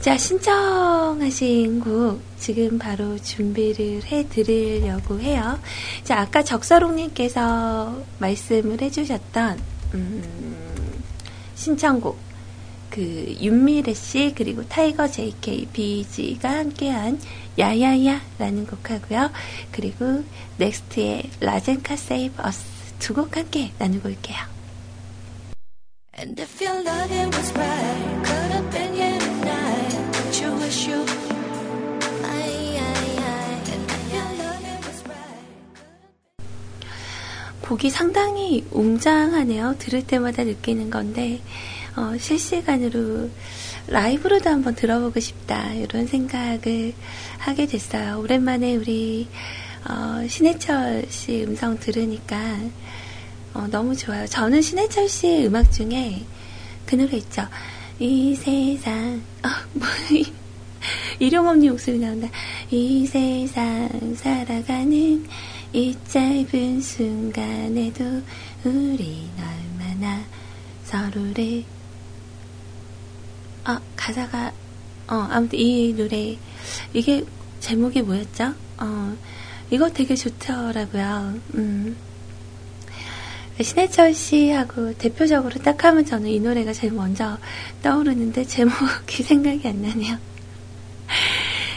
[0.00, 5.59] 자, 신청하신 곡 지금 바로 준비를 해 드리려고 해요.
[6.04, 9.61] 자, 아까 적서롱님께서 말씀을 해주셨던,
[9.94, 11.02] 음,
[11.56, 12.28] 신청곡.
[12.91, 17.20] 그 윤미래 씨 그리고 타이거 JK 비지가 함께한
[17.59, 19.30] 야야야라는 곡하고요.
[19.72, 20.24] 그리고
[20.59, 22.64] 넥스트의 라젠카 Save Us
[22.99, 24.39] 두 곡 함께 나누고 올게요.
[26.18, 30.12] And if your loving was right, could have been here tonight.
[30.12, 31.05] But you wish you
[37.68, 39.76] 곡이 상당히 웅장하네요.
[39.78, 41.41] 들을 때마다 느끼는 건데
[41.99, 43.28] 어, 실시간으로
[43.88, 46.94] 라이브로도 한번 들어보고 싶다 이런 생각을
[47.38, 48.20] 하게 됐어요.
[48.20, 49.26] 오랜만에 우리
[49.84, 52.57] 어, 신해철 씨 음성 들으니까
[53.53, 54.26] 어, 너무 좋아요.
[54.28, 56.24] 저는 신해철 씨의 음악 중에
[56.86, 57.42] 그 노래 있죠.
[57.99, 59.88] 이 세상 어, 뭐,
[61.18, 62.28] 일용없는 목소리 나온다.
[62.70, 65.26] 이 세상 살아가는
[65.72, 68.22] 이 짧은 순간에도
[68.62, 70.22] 우린 얼마나
[70.84, 71.64] 서로를
[73.64, 74.52] 아 가사가
[75.09, 76.36] 어 아무튼 이 노래
[76.92, 77.24] 이게
[77.61, 78.54] 제목이 뭐였죠?
[78.78, 79.16] 어
[79.70, 81.34] 이거 되게 좋더라고요.
[81.54, 81.96] 음.
[83.61, 87.36] 신해철 씨하고 대표적으로 딱 하면 저는 이 노래가 제일 먼저
[87.82, 90.16] 떠오르는데 제목이 생각이 안 나네요.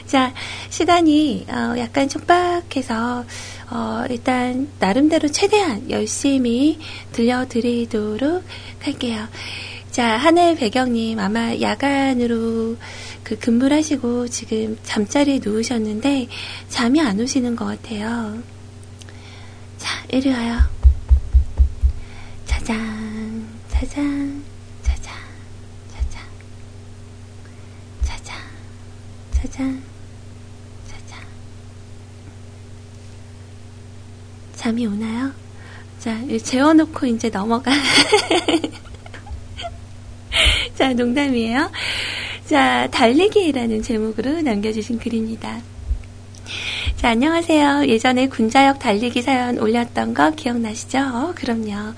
[0.05, 0.33] 자,
[0.69, 3.25] 시간이 어, 약간 촉박해서
[3.71, 6.77] 어, 일단 나름대로 최대한 열심히
[7.13, 8.43] 들려드리도록
[8.81, 9.27] 할게요.
[9.91, 12.77] 자, 하늘 배경님 아마 야간으로
[13.25, 16.29] 그 근무를 하시고 지금 잠자리에 누우셨는데
[16.69, 18.41] 잠이 안 오시는 것 같아요.
[19.77, 20.59] 자, 이리 와요.
[22.45, 24.41] 짜잔, 짜잔,
[24.81, 25.11] 짜잔,
[25.91, 26.21] 짜잔,
[28.05, 28.37] 짜잔,
[29.33, 29.83] 짜잔,
[30.87, 31.19] 짜잔.
[34.55, 35.33] 잠이 오나요?
[35.99, 37.71] 자, 재워놓고 이제 넘어가.
[40.81, 41.69] 자, 농담이에요.
[42.47, 45.59] 자, 달리기라는 제목으로 남겨주신 글입니다.
[46.95, 47.85] 자, 안녕하세요.
[47.85, 50.97] 예전에 군자역 달리기 사연 올렸던 거 기억나시죠?
[50.97, 51.93] 어, 그럼요.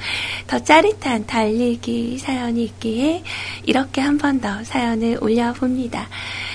[0.47, 3.23] 더 짜릿한 달리기 사연이 있기에
[3.63, 6.09] 이렇게 한 번 더 사연을 올려봅니다.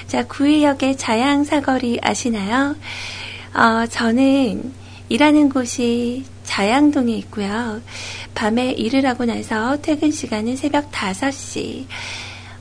[0.06, 2.76] 자, 구의역의 자양 사거리 아시나요?
[3.54, 4.70] 어, 저는
[5.08, 7.82] 일하는 곳이 자양동에 있고요.
[8.34, 11.84] 밤에 일을 하고 나서 퇴근 시간은 새벽 5시.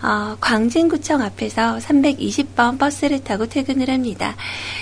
[0.04, 4.36] 어, 광진구청 앞에서 320번 버스를 타고 퇴근을 합니다.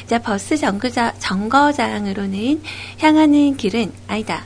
[0.07, 2.61] 자, 버스 정거장, 정거장으로는
[2.99, 4.43] 향하는 길은, 아니다.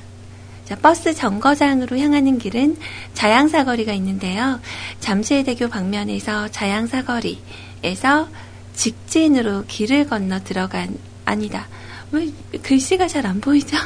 [0.65, 2.77] 자, 버스 정거장으로 향하는 길은
[3.13, 4.59] 자양사거리가 있는데요.
[4.99, 8.27] 잠실대교 방면에서 자양사거리에서
[8.75, 10.95] 직진으로 길을 건너 들어간,
[11.25, 11.67] 아니다.
[12.11, 12.29] 왜
[12.61, 13.77] 글씨가 잘 안 보이죠?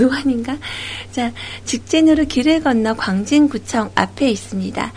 [0.00, 0.56] 노안인가?
[1.12, 1.32] 자,
[1.64, 4.92] 직진으로 길을 건너 광진구청 앞에 있습니다.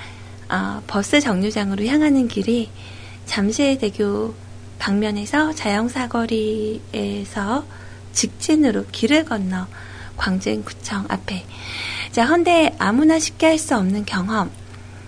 [0.49, 2.70] 어, 버스 정류장으로 향하는 길이
[3.26, 4.34] 잠실대교
[4.80, 6.84] 방면에서 자영사거리에서
[8.14, 9.68] 직진으로 길을 건너
[10.18, 11.43] 광진구청 앞에.
[12.12, 14.51] 자, 헌데 아무나 쉽게 할 수 없는 경험.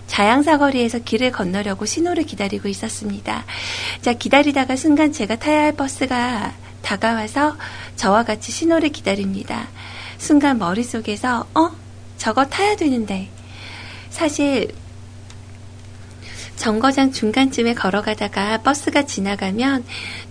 [0.07, 3.43] 자양사거리에서 길을 건너려고 신호를 기다리고 있었습니다.
[4.01, 6.53] 자, 기다리다가 순간 제가 타야 할 버스가
[6.85, 7.57] 다가와서
[7.95, 9.67] 저와 같이 신호를 기다립니다.
[10.17, 11.71] 순간 머릿속에서, 어?
[12.17, 13.27] 저거 타야 되는데.
[14.09, 14.71] 사실
[16.55, 19.83] 정거장 중간쯤에 걸어가다가 버스가 지나가면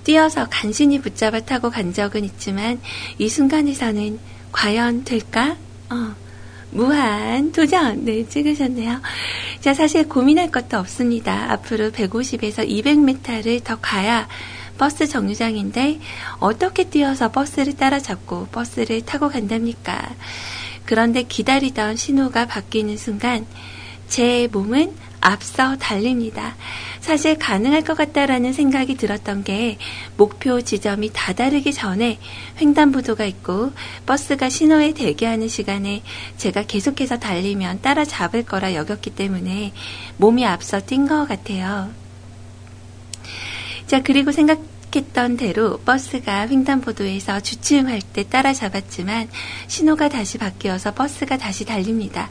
[0.04, 2.80] 뛰어서 간신히 붙잡아 타고 간 적은 있지만
[3.18, 4.18] 이 순간에서는
[4.52, 5.56] 과연 될까?
[5.90, 6.14] 어,
[6.70, 9.00] 무한 도전 네 찍으셨네요.
[9.60, 11.52] 자 사실 고민할 것도 없습니다.
[11.52, 14.26] 앞으로 150에서 200m를 더 가야
[14.78, 16.00] 버스 정류장인데
[16.38, 20.10] 어떻게 뛰어서 버스를 따라잡고 버스를 타고 간답니까?
[20.84, 23.46] 그런데 기다리던 신호가 바뀌는 순간
[24.08, 26.54] 제 몸은 앞서 달립니다.
[27.00, 29.78] 사실 가능할 것 같다라는 생각이 들었던 게
[30.18, 32.18] 목표 지점이 다다르기 전에
[32.60, 33.72] 횡단보도가 있고
[34.04, 36.02] 버스가 신호에 대기하는 시간에
[36.36, 39.72] 제가 계속해서 달리면 따라잡을 거라 여겼기 때문에
[40.18, 42.03] 몸이 앞서 뛴 것 같아요.
[43.86, 44.60] 자, 그리고 생각
[44.96, 49.28] 했던 대로 버스가 횡단보도에서 주춤할 때 따라잡았지만
[49.66, 52.28] 신호가 다시 바뀌어서 버스가 다시 달립니다.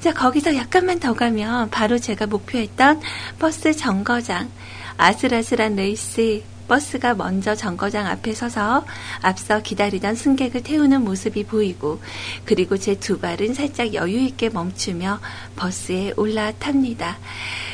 [0.00, 3.00] 자, 거기서 약간만 더 가면 바로 제가 목표했던
[3.38, 4.50] 버스 정거장,
[4.96, 8.84] 아슬아슬한 레이스, 버스가 먼저 정거장 앞에 서서
[9.22, 12.00] 앞서 기다리던 승객을 태우는 모습이 보이고
[12.44, 15.18] 그리고 제 두 발은 살짝 여유 있게 멈추며
[15.56, 17.18] 버스에 올라탑니다.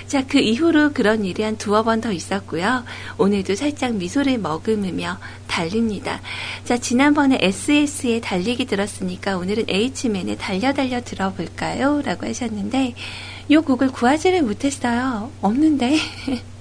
[0.07, 2.85] 자, 그 이후로 그런 일이 한 두어 번 더 있었고요.
[3.19, 6.21] 오늘도 살짝 미소를 머금으며 달립니다.
[6.65, 12.03] 자, 지난번에 SS의 달리기 들었으니까 오늘은 H맨의 달려 달려 들어볼까요?
[12.03, 12.95] 라고 하셨는데
[13.51, 15.31] 요 곡을 구하지를 못했어요.
[15.43, 15.99] 없는데.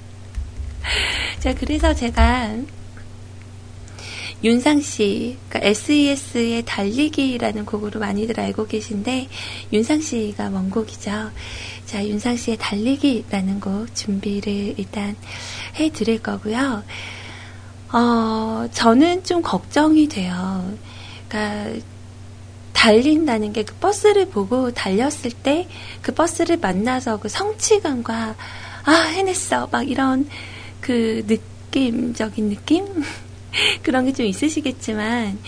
[1.39, 2.55] 자, 그래서 제가
[4.43, 9.27] 윤상 씨, 그러니까 SES의 달리기라는 곡으로 많이들 알고 계신데
[9.73, 11.31] 윤상 씨가 원곡이죠.
[11.85, 15.15] 자, 윤상 씨의 달리기라는 곡 준비를 일단
[15.79, 16.83] 해 드릴 거고요.
[17.93, 20.73] 어, 저는 좀 걱정이 돼요.
[21.27, 21.79] 그러니까
[22.73, 25.67] 달린다는 게 그 버스를 보고 달렸을 때
[26.01, 28.35] 그 버스를 만나서 그 성취감과
[28.83, 29.67] 아, 해냈어.
[29.71, 30.29] 막 이런
[30.85, 32.85] 그 느낌적인 느낌?
[33.83, 35.39] 그런 게 좀 있으시겠지만,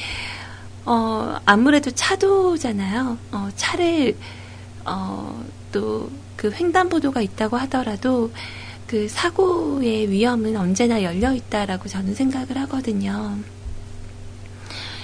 [0.85, 3.17] 어, 아무래도 차도잖아요.
[3.31, 4.15] 어, 차를,
[4.85, 8.31] 어, 또 그 횡단보도가 있다고 하더라도
[8.85, 13.38] 그 사고의 위험은 언제나 열려 있다라고 저는 생각을 하거든요.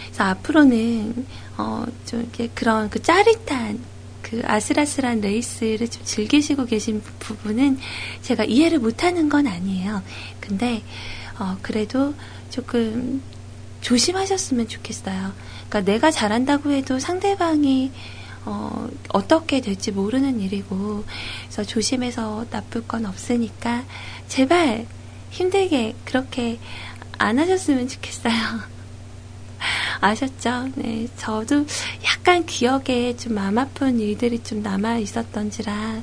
[0.05, 1.25] 그래서 앞으로는
[1.57, 3.79] 어, 좀 이렇게 그런 그 짜릿한
[4.23, 7.77] 그 아슬아슬한 레이스를 좀 즐기시고 계신 부분은
[8.23, 10.01] 제가 이해를 못하는 건 아니에요.
[10.39, 10.81] 근데
[11.37, 12.15] 어, 그래도
[12.49, 13.21] 조금
[13.81, 15.33] 조심하셨으면 좋겠어요.
[15.69, 17.91] 그러니까 내가 잘한다고 해도 상대방이
[18.45, 21.05] 어, 어떻게 될지 모르는 일이고,
[21.43, 23.85] 그래서 조심해서 나쁠 건 없으니까,
[24.27, 24.85] 제발
[25.29, 26.59] 힘들게 그렇게
[27.17, 28.72] 안 하셨으면 좋겠어요.
[30.01, 30.69] 아셨죠?
[30.75, 31.65] 네, 저도
[32.05, 36.01] 약간 기억에 좀 마음 아픈 일들이 좀 남아 있었던지라,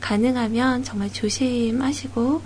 [0.00, 2.42] 가능하면 정말 조심하시고,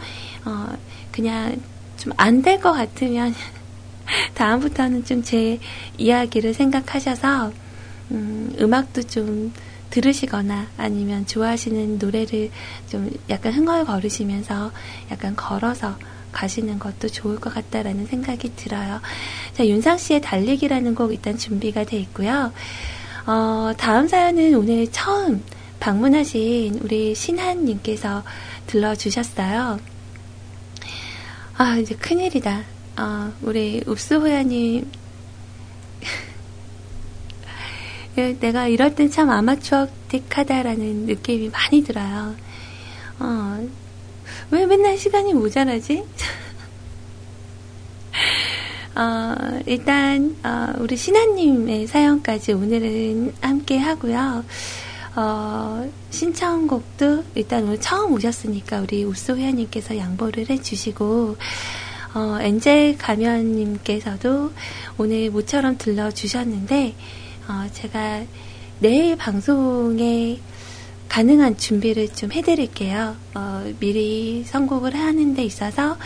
[0.46, 0.66] 어,
[1.10, 1.60] 그냥
[1.98, 3.34] 좀 안 될 것 같으면,
[4.34, 5.58] 다음부터는 좀 제
[5.98, 7.52] 이야기를 생각하셔서,
[8.10, 9.52] 음, 음악도 좀
[9.90, 12.50] 들으시거나 아니면 좋아하시는 노래를
[12.88, 14.72] 좀 약간 흥얼거리시면서
[15.10, 15.96] 약간 걸어서
[16.32, 19.00] 가시는 것도 좋을 것 같다라는 생각이 들어요.
[19.52, 22.52] 자, 윤상 씨의 달리기라는 곡 일단 준비가 돼 있고요.
[23.26, 25.42] 어, 다음 사연은 오늘 처음
[25.78, 28.24] 방문하신 우리 신한님께서
[28.66, 29.78] 들러주셨어요.
[31.56, 32.62] 아, 이제 큰일이다.
[32.98, 34.90] 어, 우리 읍수호야님
[38.18, 42.34] 예, 내가 이럴 땐 참 아마추어틱하다라는 느낌이 많이 들어요.
[43.18, 43.68] 어,
[44.52, 46.04] 왜 맨날 시간이 모자라지?
[48.94, 49.34] 어,
[49.64, 54.44] 일단, 어, 우리 신하님의 사연까지 오늘은 함께 하고요.
[55.16, 61.36] 어, 신청곡도 일단 오늘 처음 오셨으니까 우리 우소회원님께서 양보를 해주시고,
[62.12, 64.52] 어, 엔젤 가면님께서도
[64.98, 66.94] 오늘 모처럼 들러주셨는데,
[67.48, 68.24] 어, 제가
[68.80, 70.40] 내일 방송에
[71.12, 73.16] 가능한 준비를 좀 해드릴게요.
[73.34, 75.98] 어, 미리 선곡을 하는 데 있어서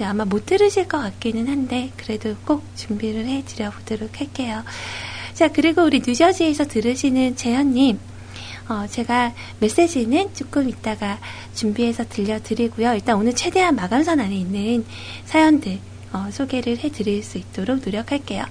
[0.00, 4.64] 아마 못 들으실 것 같기는 한데 그래도 꼭 준비를 해드려 보도록 할게요.
[5.34, 8.00] 자 그리고 우리 뉴저지에서 들으시는 재현님
[8.68, 11.20] 어, 제가 메시지는 조금 이따가
[11.54, 12.94] 준비해서 들려드리고요.
[12.94, 14.84] 일단 오늘 최대한 마감선 안에 있는
[15.26, 15.78] 사연들
[16.12, 18.44] 어, 소개를 해드릴 수 있도록 노력할게요.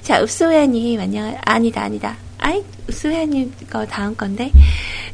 [0.00, 2.16] 자, 읍소야님, 안녕, 아니다, 아니다.
[2.42, 4.50] 아이, 읍소야님, 거 다음 건데.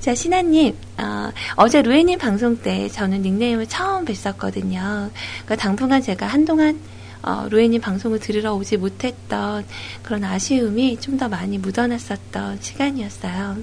[0.01, 5.11] 자, 신하님, 어, 어제 루에님 방송 때 저는 닉네임을 처음 뵀었거든요.
[5.45, 6.81] 그러니까 당분간 제가 한동안
[7.23, 9.65] 어, 루에님 방송을 들으러 오지 못했던
[10.03, 13.57] 그런 아쉬움이 좀 더 많이 묻어났었던 시간이었어요.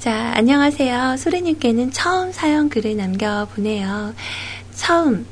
[0.00, 1.16] 자, 안녕하세요.
[1.16, 4.12] 소리님께는 처음 사연 글을 남겨보내요.
[4.74, 5.24] 처음,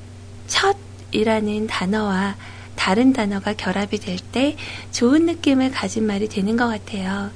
[0.46, 0.76] 첫
[1.10, 2.36] 이라는 단어와
[2.80, 4.56] 다른 단어가 결합이 될 때
[4.90, 7.30] 좋은 느낌을 가진 말이 되는 것 같아요.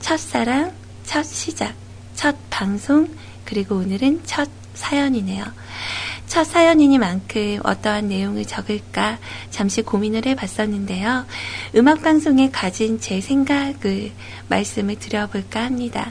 [0.00, 0.72] 첫사랑,
[1.04, 1.74] 첫 시작,
[2.16, 3.08] 첫 방송,
[3.44, 5.44] 그리고 오늘은 첫 사연이네요.
[6.26, 9.18] 첫 사연이니만큼 어떠한 내용을 적을까
[9.50, 11.26] 잠시 고민을 해봤었는데요.
[11.76, 14.10] 음악방송에 가진 제 생각을
[14.48, 16.10] 말씀을 드려볼까 합니다.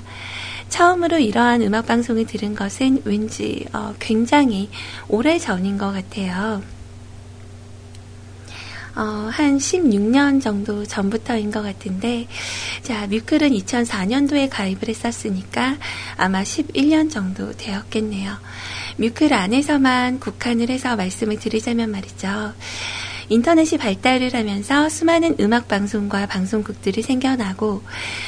[0.70, 4.70] 처음으로 이러한 음악방송을 들은 것은 왠지 어, 굉장히
[5.10, 6.62] 오래 전인 것 같아요.
[8.98, 12.28] 어, 한 16년 정도 전부터인 것 같은데,
[12.82, 15.78] 자, 뮤클은 2004년도에 가입을 했었으니까
[16.18, 18.36] 아마 11년 정도 되었겠네요.
[18.98, 22.54] 뮤클 안에서만 국한을 해서 말씀을 드리자면 말이죠.
[23.30, 27.84] 인터넷이 발달을 하면서 수많은 음악 방송과 방송국들이 생겨나고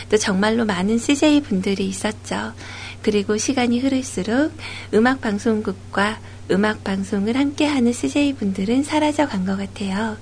[0.09, 2.53] 또 정말로 많은 CJ 분들이 있었죠.
[3.01, 4.51] 그리고 시간이 흐를수록
[4.93, 6.19] 음악 방송국과
[6.51, 10.17] 음악 방송을 함께하는 CJ 분들은 사라져 간 것 같아요.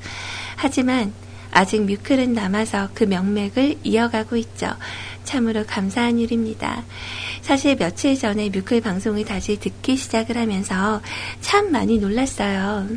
[0.56, 1.14] 하지만
[1.52, 4.70] 아직 뮤클은 남아서 그 명맥을 이어가고 있죠.
[5.24, 6.84] 참으로 감사한 일입니다.
[7.42, 11.02] 사실 며칠 전에 뮤클 방송을 다시 듣기 시작을 하면서
[11.42, 12.88] 참 많이 놀랐어요.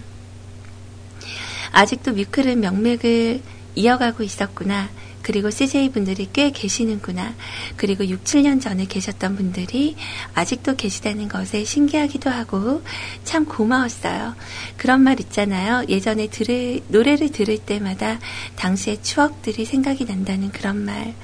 [1.72, 3.41] 아직도 뮤클은 명맥을
[3.76, 4.91] 이어가고 있었구나.
[5.23, 7.35] 그리고 CJ분들이 꽤 계시는구나.
[7.77, 9.97] 그리고 6, 7년 전에 계셨던 분들이
[10.35, 12.83] 아직도 계시다는 것에 신기하기도 하고
[13.25, 14.35] 참 고마웠어요.
[14.77, 15.85] 그런 말 있잖아요.
[15.89, 18.18] 예전에 들을, 노래를 들을 때마다
[18.57, 21.14] 당시의 추억들이 생각이 난다는 그런 말.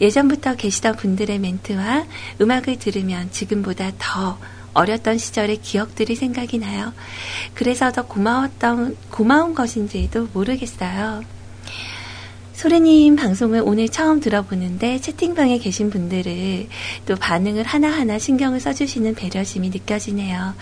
[0.00, 2.06] 예전부터 계시던 분들의 멘트와
[2.40, 4.38] 음악을 들으면 지금보다 더
[4.74, 6.92] 어렸던 시절의 기억들이 생각이 나요.
[7.54, 11.37] 그래서 더 고마웠던, 고마운 것인지도 모르겠어요.
[12.58, 16.66] 소리님 방송을 오늘 처음 들어보는데 채팅방에 계신 분들을
[17.06, 20.54] 또 반응을 하나하나 신경을 써주시는 배려심이 느껴지네요.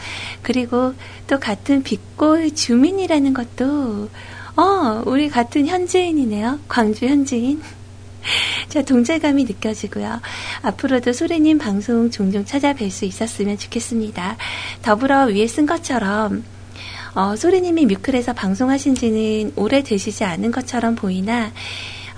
[0.42, 0.92] 그리고
[1.26, 4.10] 또 같은 빛골 주민이라는 것도,
[4.56, 6.60] 어, 우리 같은 현지인이네요.
[6.68, 7.62] 광주 현지인.
[8.68, 10.20] 자, 동질감이 느껴지고요.
[10.60, 14.36] 앞으로도 소리님 방송 종종 찾아뵐 수 있었으면 좋겠습니다.
[14.82, 16.44] 더불어 위에 쓴 것처럼
[17.16, 21.50] 어, 소리님이 뮤클에서 방송하신 지는 오래 되시지 않은 것처럼 보이나,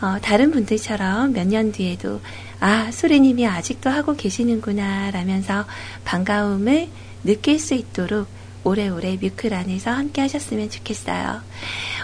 [0.00, 2.20] 어, 다른 분들처럼 몇 년 뒤에도,
[2.58, 5.64] 아, 소리님이 아직도 하고 계시는구나, 라면서
[6.04, 6.88] 반가움을
[7.22, 8.26] 느낄 수 있도록
[8.64, 11.42] 오래오래 뮤클 안에서 함께 하셨으면 좋겠어요.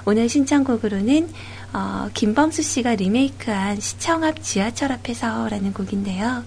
[0.05, 1.29] 오늘 신청곡으로는,
[1.73, 6.45] 어, 김범수 씨가 리메이크한 시청 앞 지하철 앞에서라는 곡인데요.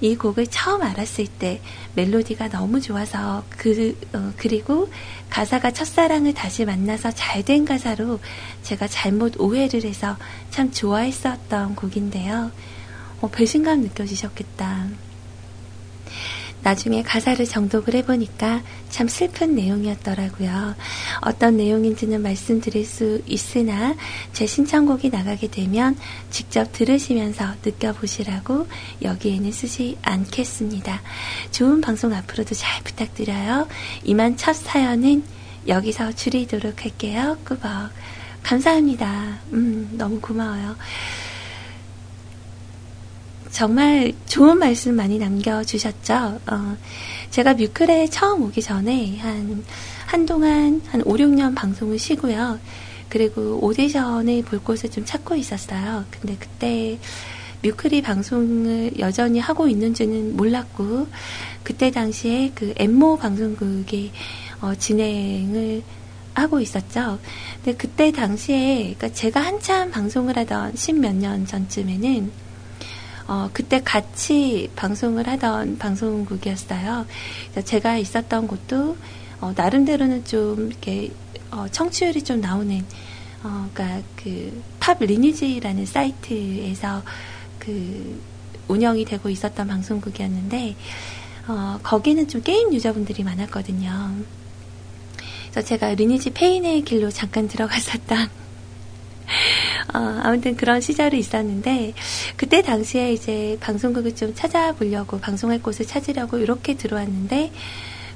[0.00, 1.60] 이 곡을 처음 알았을 때
[1.94, 4.88] 멜로디가 너무 좋아서 그 어, 그리고
[5.30, 8.18] 가사가 첫사랑을 다시 만나서 잘 된 가사로
[8.62, 10.16] 제가 잘못 오해를 해서
[10.50, 12.50] 참 좋아했었던 곡인데요.
[13.20, 15.05] 어, 배신감 느껴지셨겠다.
[16.66, 18.60] 나중에 가사를 정독을 해보니까
[18.90, 20.74] 참 슬픈 내용이었더라고요.
[21.20, 23.94] 어떤 내용인지는 말씀드릴 수 있으나
[24.32, 25.96] 제 신청곡이 나가게 되면
[26.28, 28.66] 직접 들으시면서 느껴보시라고
[29.00, 31.02] 여기에는 쓰지 않겠습니다.
[31.52, 33.68] 좋은 방송 앞으로도 잘 부탁드려요.
[34.02, 35.22] 이만 첫 사연은
[35.68, 37.38] 여기서 줄이도록 할게요.
[37.44, 37.90] 꾸벅.
[38.42, 39.38] 감사합니다.
[39.52, 40.74] 음, 너무 고마워요.
[43.56, 46.40] 정말 좋은 말씀 많이 남겨주셨죠.
[46.46, 46.76] 어,
[47.30, 49.64] 제가 뮤클에 처음 오기 전에 한,
[50.04, 52.58] 한동안 한 5, 6년 방송을 쉬고요.
[53.08, 56.04] 그리고 오디션을 볼 곳을 좀 찾고 있었어요.
[56.10, 56.98] 근데 그때
[57.62, 61.06] 뮤클이 방송을 여전히 하고 있는지는 몰랐고,
[61.62, 64.12] 그때 당시에 그 엠모 방송국이
[64.60, 65.82] 어, 진행을
[66.34, 67.18] 하고 있었죠.
[67.64, 72.44] 근데 그때 당시에, 그러니까 제가 한참 방송을 하던 십몇 년 전쯤에는
[73.26, 77.06] 어, 그때 같이 방송을 하던 방송국이었어요.
[77.64, 78.96] 제가 있었던 곳도
[79.40, 81.10] 어, 나름대로는 좀 이렇게
[81.50, 82.84] 어, 청취율이 좀 나오는
[83.42, 87.02] 어, 그러니까 그 팝 리니지라는 사이트에서
[87.58, 88.22] 그
[88.68, 90.76] 운영이 되고 있었던 방송국이었는데
[91.48, 94.14] 어, 거기는 좀 게임 유저분들이 많았거든요.
[95.50, 98.28] 그래서 제가 리니지 페인의 길로 잠깐 들어갔었던
[99.94, 101.94] 어, 아무튼 그런 시절이 있었는데
[102.36, 107.52] 그때 당시에 이제 방송국을 좀 찾아보려고 방송할 곳을 찾으려고 이렇게 들어왔는데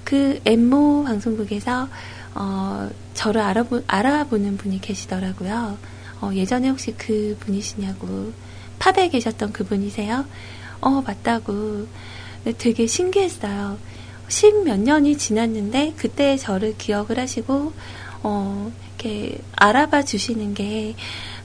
[0.05, 1.89] 그 엠모 방송국에서
[2.35, 5.79] 어, 저를 알아보, 알아보는 분이 계시더라고요.
[6.21, 8.33] 어, 예전에 혹시 그 분이시냐고
[8.79, 10.25] 팝에 계셨던 그 분이세요?
[10.81, 11.87] 어 맞다고
[12.59, 13.79] 되게 신기했어요.
[14.29, 17.73] 십 몇 년이 지났는데 그때 저를 기억을 하시고
[18.23, 20.95] 어, 이렇게 알아봐 주시는 게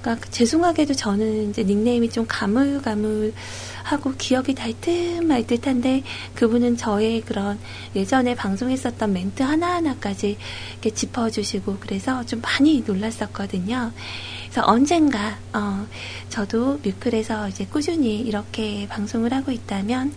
[0.01, 6.03] 그러니까 죄송하게도 저는 이제 닉네임이 좀 가물가물하고 기억이 달듯 말듯 한데
[6.35, 7.57] 그분은 저의 그런
[7.95, 10.37] 예전에 방송했었던 멘트 하나하나까지
[10.73, 13.91] 이렇게 짚어주시고 그래서 좀 많이 놀랐었거든요.
[14.43, 15.87] 그래서 언젠가 어,
[16.29, 20.13] 저도 뮤클에서 이제 꾸준히 이렇게 방송을 하고 있다면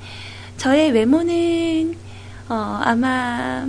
[0.58, 1.96] 저의 외모는
[2.48, 3.66] 어, 아마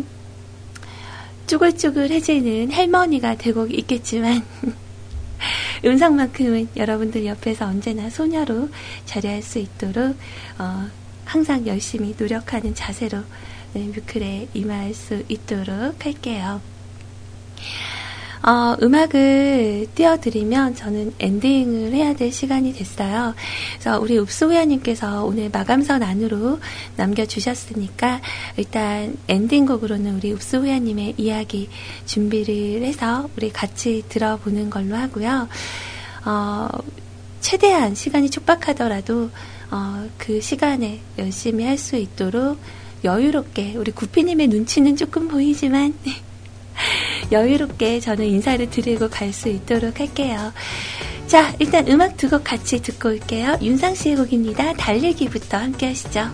[1.50, 4.46] 쭈글쭈글해지는 할머니가 되고 있겠지만
[5.84, 8.70] 음성만큼은 여러분들 옆에서 언제나 소녀로
[9.06, 10.16] 자리할 수 있도록
[10.60, 10.88] 어,
[11.26, 13.24] 항상 열심히 노력하는 자세로
[13.74, 16.62] 네, 뮤클에 임할 수 있도록 할게요.
[18.42, 23.36] 어, 음악을 띄워드리면 저는 엔딩을 해야 될 시간이 됐어요.
[23.74, 26.60] 그래서 우리 읍소회원님께서 오늘 마감선 안으로
[26.96, 28.22] 남겨주셨으니까
[28.58, 31.70] 일단 엔딩곡으로는 우리 읍소회원님의 이야기
[32.06, 35.50] 준비를 해서 우리 같이 들어보는 걸로 하고요.
[36.26, 36.70] 어,
[37.42, 39.30] 최대한 시간이 촉박하더라도
[39.72, 42.58] 어, 그 시간에 열심히 할 수 있도록
[43.04, 45.94] 여유롭게 우리 구피님의 눈치는 조금 보이지만
[47.32, 50.52] 여유롭게 저는 인사를 드리고 갈 수 있도록 할게요.
[51.28, 53.58] 자, 일단 음악 두 곡 같이 듣고 올게요.
[53.62, 54.74] 윤상 씨의 곡입니다.
[54.74, 56.30] 달리기부터 함께 하시죠.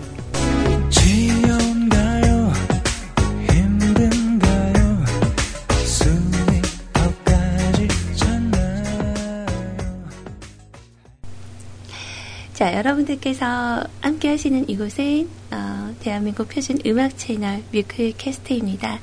[12.55, 18.97] 자, 여러분들께서 함께 하시는 이곳은, 어, 대한민국 표준 음악 채널 뮤클캐스트입니다.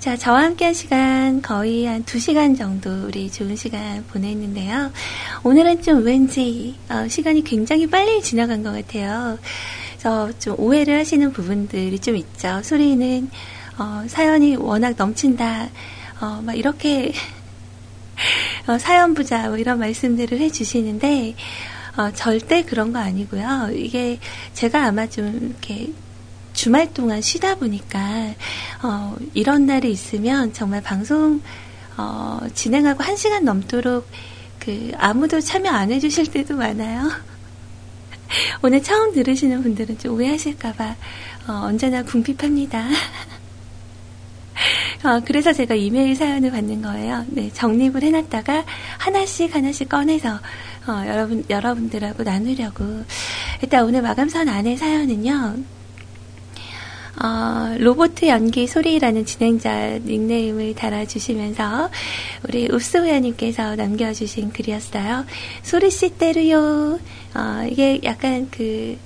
[0.00, 4.90] 자, 저와 함께 한 시간 거의 한 두시간 정도 우리 좋은 시간 보냈는데요.
[5.44, 9.38] 오늘은 좀 왠지, 어, 시간이 굉장히 빨리 지나간 것 같아요.
[9.92, 12.60] 그래서 좀 오해를 하시는 부분들이 좀 있죠.
[12.64, 13.30] 소리는,
[13.78, 15.68] 어, 사연이 워낙 넘친다.
[16.20, 17.12] 어, 막 이렇게
[18.66, 21.36] 어, 사연 부자 뭐 이런 말씀들을 해주시는데
[22.00, 23.72] 어, 절대 그런 거 아니고요.
[23.74, 24.18] 이게
[24.54, 25.92] 제가 아마 좀 이렇게
[26.54, 28.34] 주말 동안 쉬다 보니까
[28.82, 31.42] 어, 이런 날이 있으면 정말 방송
[31.98, 34.08] 어, 진행하고 한 시간 넘도록
[34.58, 37.02] 그 아무도 참여 안 해주실 때도 많아요.
[38.62, 40.96] 오늘 처음 들으시는 분들은 좀 오해하실까봐
[41.48, 42.88] 어, 언제나 궁핍합니다.
[45.04, 47.26] 어, 그래서 제가 이메일 사연을 받는 거예요.
[47.28, 48.64] 네, 정립을 해놨다가
[48.98, 50.40] 하나씩 하나씩 꺼내서
[50.90, 52.84] 어, 여러분 여러분들하고 나누려고.
[53.62, 55.56] 일단 오늘 마감선 안에 사연은요.
[57.22, 61.90] 어, 로보트 연기 소리라는 진행자 닉네임을 달아주시면서
[62.48, 65.26] 우리 읍스우야님께서 남겨주신 글이었어요.
[65.62, 66.98] 소리 씨 때르요.
[67.34, 68.98] 어, 이게 약간 그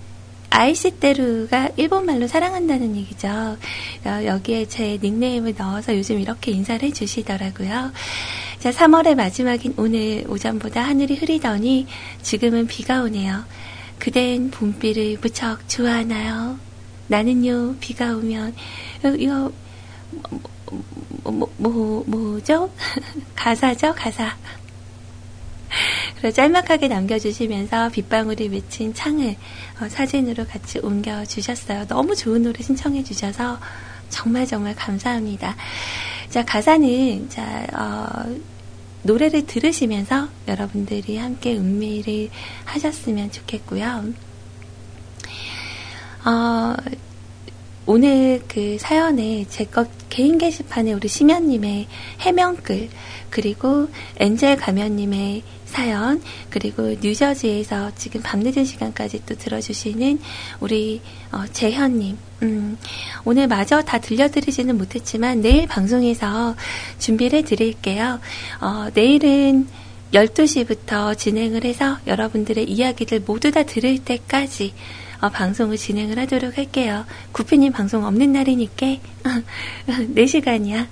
[0.55, 3.29] 아이시테루가 일본말로 사랑한다는 얘기죠.
[3.29, 7.93] 어, 여기에 제 닉네임을 넣어서 요즘 이렇게 인사를 해주시더라고요.
[8.61, 11.89] 자, 3월의 마지막인 오늘 오전보다 하늘이 흐리더니
[12.23, 13.45] 지금은 비가 오네요.
[13.99, 16.59] 그댄 봄비를 무척 좋아하나요?
[17.09, 18.55] 나는요, 비가 오면,
[19.03, 19.53] 어, 이거,
[21.25, 22.71] 뭐, 뭐, 뭐, 뭐죠?
[23.35, 23.93] 가사죠?
[23.97, 24.37] 가사.
[26.33, 29.37] 짤막하게 남겨주시면서 빗방울이 맺힌 창을
[29.81, 31.87] 어, 사진으로 같이 옮겨주셨어요.
[31.87, 33.59] 너무 좋은 노래 신청해주셔서
[34.09, 35.57] 정말 정말 감사합니다.
[36.31, 38.35] 자, 가사는, 자, 어,
[39.03, 42.31] 노래를 들으시면서 여러분들이 함께 음미를
[42.65, 44.05] 하셨으면 좋겠고요.
[46.25, 46.75] 어,
[47.87, 51.89] 오늘 그 사연에 제 것 개인 게시판에 우리 심연님의
[52.21, 52.89] 해명글
[53.31, 53.89] 그리고
[54.19, 55.43] 엔젤 가면님의
[55.75, 60.21] 사연 그리고 뉴저지에서 지금 밤늦은 시간까지 또 들어주시는
[60.61, 61.03] 우리
[61.33, 62.79] 어, 재현님 음,
[63.25, 66.55] 오늘 마저 다 들려드리지는 못했지만 내일 방송에서
[67.01, 68.21] 준비를 해드릴게요.
[68.61, 69.67] 어, 내일은
[70.13, 74.73] 12시부터 진행을 해서 여러분들의 이야기들 모두 다 들을 때까지
[75.21, 77.05] 어, 방송을 진행을 하도록 할게요.
[77.33, 78.87] 구피님 방송 없는 날이니까
[80.15, 80.87] 4시간이야.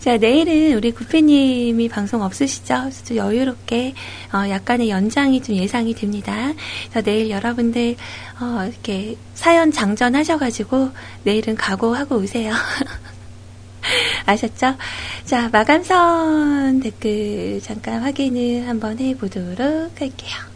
[0.00, 2.80] 자, 내일은 우리 구피님이 방송 없으시죠?
[2.80, 3.94] 그래서 좀 여유롭게,
[4.34, 6.52] 어, 약간의 연장이 좀 예상이 됩니다.
[6.92, 7.96] 자, 내일 여러분들,
[8.40, 10.90] 어, 이렇게 사연 장전하셔가지고,
[11.24, 12.52] 내일은 각오하고 오세요.
[14.26, 14.76] 아셨죠?
[15.24, 20.51] 자, 마감선 댓글 잠깐 확인을 한번 해보도록 할게요.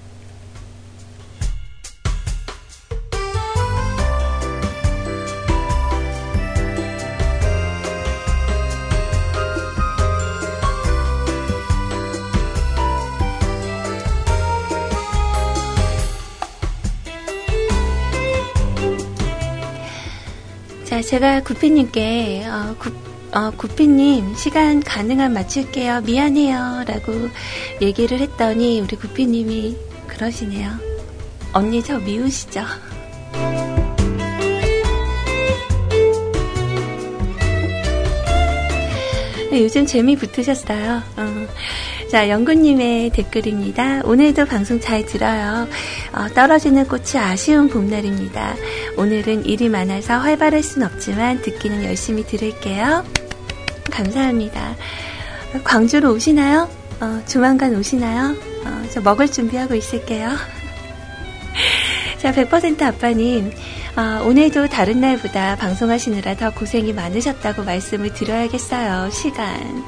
[20.97, 22.90] 자, 제가 구피님께, 어, 구,
[23.32, 26.01] 어, 구피님, 시간 가능한 맞출게요.
[26.01, 26.85] 미안해요.
[26.86, 27.12] 라고
[27.82, 30.70] 얘기를 했더니, 우리 구피님이 그러시네요.
[31.52, 32.62] 언니 저 미우시죠?
[39.51, 41.02] 네, 요즘 재미 붙으셨어요.
[41.18, 41.47] 어.
[42.10, 44.02] 자, 영구님의 댓글입니다.
[44.04, 45.66] 오늘도 방송 잘 들어요.
[46.12, 48.54] 어, 떨어지는 꽃이 아쉬운 봄날입니다.
[48.96, 53.04] 오늘은 일이 많아서 활발할 순 없지만 듣기는 열심히 들을게요.
[53.90, 54.76] 감사합니다.
[55.64, 56.68] 광주로 오시나요?
[57.00, 58.36] 어, 조만간 오시나요?
[58.64, 60.55] 어, 저 먹을 준비하고 있을게요.
[62.27, 63.53] 자, 100% 아빠님.
[63.94, 69.11] 아, 오늘도 다른 날보다 방송하시느라 더 고생이 많으셨다고 말씀을 드려야겠어요.
[69.11, 69.85] 시간.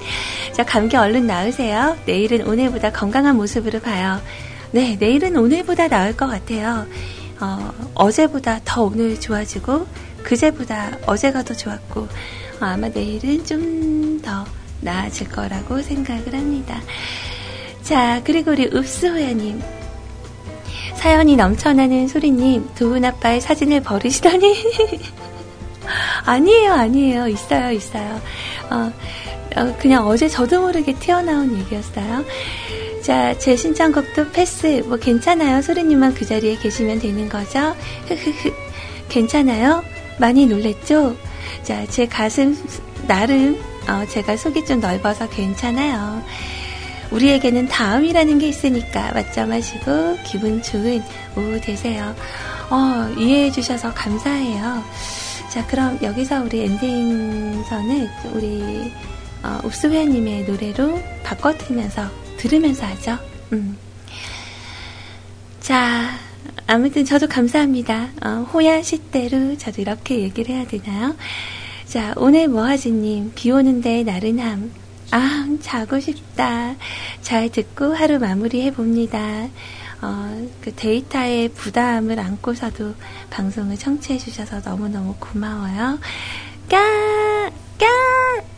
[0.53, 1.97] 자, 감기 얼른 나으세요.
[2.07, 4.21] 내일은 오늘보다 건강한 모습으로 봐요.
[4.71, 6.87] 네, 내일은 오늘보다 나을 것 같아요.
[7.41, 9.89] 어, 어제보다 더 오늘 좋아지고,
[10.23, 12.09] 그제보다 어제가 더 좋았고, 어,
[12.61, 14.45] 아마 내일은 좀 더
[14.83, 16.81] 나아질 거라고 생각을 합니다.
[17.83, 19.78] 자, 그리고 우리 읍스호야님.
[20.99, 24.57] 사연이 넘쳐나는 소리님, 두 분 아빠의 사진을 버리시다니.
[26.27, 27.29] 아니에요, 아니에요.
[27.29, 28.21] 있어요, 있어요.
[28.71, 28.93] 어,
[29.57, 32.25] 어, 그냥 어제 저도 모르게 튀어나온 얘기였어요.
[33.03, 34.83] 자, 제 신청곡도 패스.
[34.87, 35.63] 뭐 괜찮아요.
[35.63, 37.75] 소리님만 그 자리에 계시면 되는 거죠.
[38.09, 38.53] 흐흐흐.
[39.09, 39.83] 괜찮아요?
[40.19, 41.17] 많이 놀랬죠?
[41.63, 42.57] 자, 제 가슴,
[43.07, 43.57] 나름,
[43.89, 46.23] 어, 제가 속이 좀 넓어서 괜찮아요.
[47.11, 51.03] 우리에게는 다음이라는 게 있으니까 맞점하시고 기분 좋은
[51.37, 52.15] 오후 되세요.
[52.71, 54.83] 어, 이해해 주셔서 감사해요.
[55.51, 58.93] 자, 그럼 여기서 우리 엔딩선은 우리
[59.43, 63.19] 어, 읍수회원님의 노래로 바꿔드리면서 들으면서 하죠.
[63.53, 63.77] 음.
[65.61, 66.11] 자,
[66.67, 68.11] 아무튼 저도 감사합니다.
[68.23, 71.17] 어, 호야 시대로 저도 이렇게 얘기를 해야 되나요?
[71.87, 74.71] 자, 오늘 뭐하지님, 비 오는데 나른함.
[75.11, 76.75] 아, 자고 싶다.
[77.23, 79.49] 잘 듣고 하루 마무리 해 봅니다.
[80.01, 82.95] 어, 그 데이터의 부담을 안고서도
[83.31, 85.99] 방송을 청취해 주셔서 너무너무 고마워요.
[86.71, 87.51] 까!
[87.79, 87.87] 까!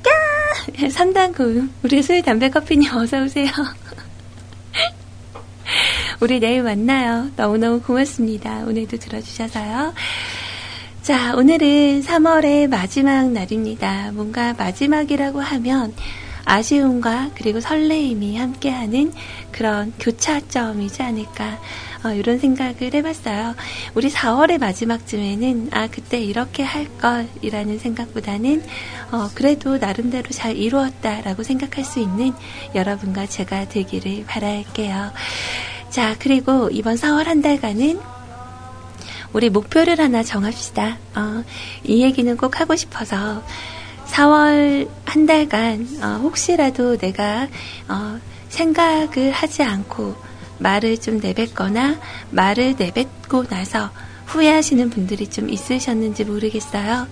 [0.02, 0.10] 까!
[0.90, 1.72] 상당 고음.
[1.82, 3.50] 우리 술, 담배, 커피님 어서오세요.
[6.20, 7.30] 우리 내일 만나요.
[7.36, 8.64] 너무너무 고맙습니다.
[8.64, 9.94] 오늘도 들어주셔서요.
[11.02, 14.12] 자, 오늘은 3월의 마지막 날입니다.
[14.12, 15.94] 뭔가 마지막이라고 하면
[16.50, 19.12] 아쉬움과 그리고 설레임이 함께하는
[19.52, 21.60] 그런 교차점이지 않을까
[22.02, 23.54] 어, 이런 생각을 해봤어요.
[23.94, 28.64] 우리 4월의 마지막쯤에는 아 그때 이렇게 할 걸이라는 생각보다는
[29.12, 32.32] 어, 그래도 나름대로 잘 이루었다라고 생각할 수 있는
[32.74, 35.12] 여러분과 제가 되기를 바랄게요.
[35.90, 38.00] 자 그리고 이번 4월 한 달간은
[39.32, 40.98] 우리 목표를 하나 정합시다.
[41.14, 41.44] 어,
[41.84, 43.44] 이 얘기는 꼭 하고 싶어서
[44.10, 47.48] 4월 한 달간 어, 혹시라도 내가
[47.88, 48.18] 어,
[48.48, 50.14] 생각을 하지 않고
[50.58, 51.98] 말을 좀 내뱉거나
[52.30, 53.90] 말을 내뱉고 나서
[54.26, 57.06] 후회하시는 분들이 좀 있으셨는지 모르겠어요.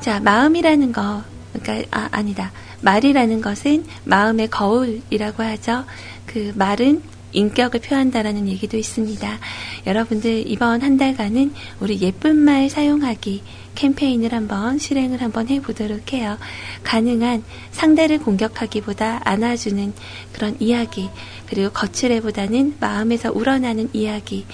[0.00, 2.52] 자, 마음이라는 거, 그러니까 아, 아니다.
[2.82, 5.84] 말이라는 것은 마음의 거울이라고 하죠.
[6.26, 7.02] 그 말은
[7.32, 9.38] 인격을 표한다라는 얘기도 있습니다.
[9.86, 13.42] 여러분들 이번 한 달간은 우리 예쁜 말 사용하기
[13.74, 16.38] 캠페인을 한번 실행을 한번 해보도록 해요.
[16.82, 19.92] 가능한 상대를 공격하기보다 안아주는
[20.32, 21.10] 그런 이야기,
[21.46, 24.46] 그리고 거칠애보다는 마음에서 우러나는 이야기,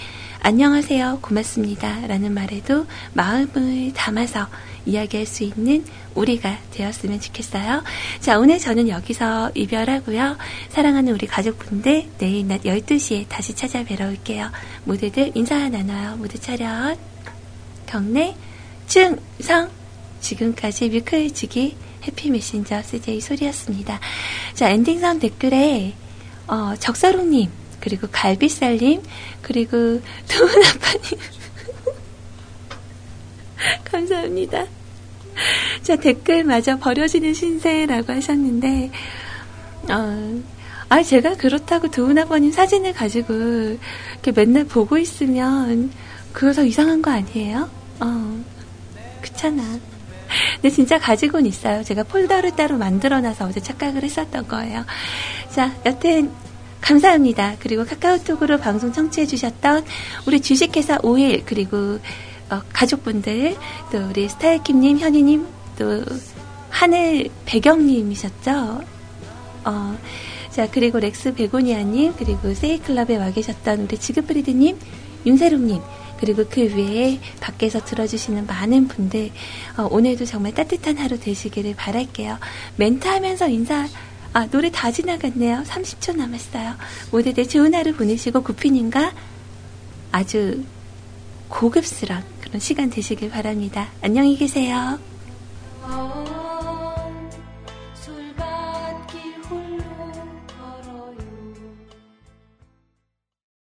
[0.42, 2.06] 안녕하세요, 고맙습니다.
[2.06, 4.48] 라는 말에도 마음을 담아서
[4.86, 5.84] 이야기할 수 있는
[6.14, 7.82] 우리가 되었으면 좋겠어요.
[8.20, 10.38] 자, 오늘 저는 여기서 이별하고요.
[10.70, 14.50] 사랑하는 우리 가족분들 내일 낮 12시에 다시 찾아뵈러 올게요.
[14.84, 16.16] 모두들 인사 나눠요.
[16.16, 16.98] 모두 차렷.
[17.86, 18.34] 경례.
[18.90, 19.70] 충성!
[20.20, 24.00] 지금까지 뮤클지기 해피메신저 CJ 소리였습니다.
[24.54, 25.94] 자, 엔딩성 댓글에,
[26.48, 27.48] 어, 적사롱님,
[27.78, 29.00] 그리고 갈비살님,
[29.42, 29.76] 그리고
[30.26, 31.20] 도은아빠님.
[33.86, 34.66] 감사합니다.
[35.82, 38.90] 자, 댓글마저 버려지는 신세라고 하셨는데,
[39.88, 40.42] 어,
[40.88, 45.92] 아, 제가 그렇다고 도은아버님 사진을 가지고 이렇게 맨날 보고 있으면
[46.32, 47.70] 그거 이상한 거 아니에요?
[48.00, 48.50] 어.
[49.40, 49.80] 그렇잖아.
[50.54, 51.82] 근데 진짜 가지고는 있어요.
[51.82, 54.84] 제가 폴더를 따로 만들어놔서 어제 착각을 했었던 거예요.
[55.50, 56.30] 자, 여튼
[56.80, 57.56] 감사합니다.
[57.58, 59.84] 그리고 카카오톡으로 방송 청취해주셨던
[60.26, 61.98] 우리 주식회사 오일 그리고
[62.50, 63.56] 어, 가족분들
[63.90, 65.46] 또 우리 스타일킴님, 현이님
[65.78, 66.04] 또
[66.68, 68.82] 하늘 배경님이셨죠.
[69.64, 69.98] 어,
[70.50, 74.78] 자 그리고 렉스 베고니아님 그리고 세이클럽에 와 계셨던 우리 지그프리드님,
[75.26, 75.80] 윤세롱님
[76.20, 79.30] 그리고 그 외에 밖에서 들어주시는 많은 분들
[79.78, 82.38] 어, 오늘도 정말 따뜻한 하루 되시기를 바랄게요.
[82.76, 83.88] 멘트 하면서 인사
[84.32, 85.64] 아 노래 다 지나갔네요.
[85.66, 86.74] 30초 남았어요.
[87.10, 89.12] 모두들 좋은 하루 보내시고 구피님과
[90.12, 90.62] 아주
[91.48, 93.88] 고급스러운 그런 시간 되시길 바랍니다.
[94.02, 94.98] 안녕히 계세요.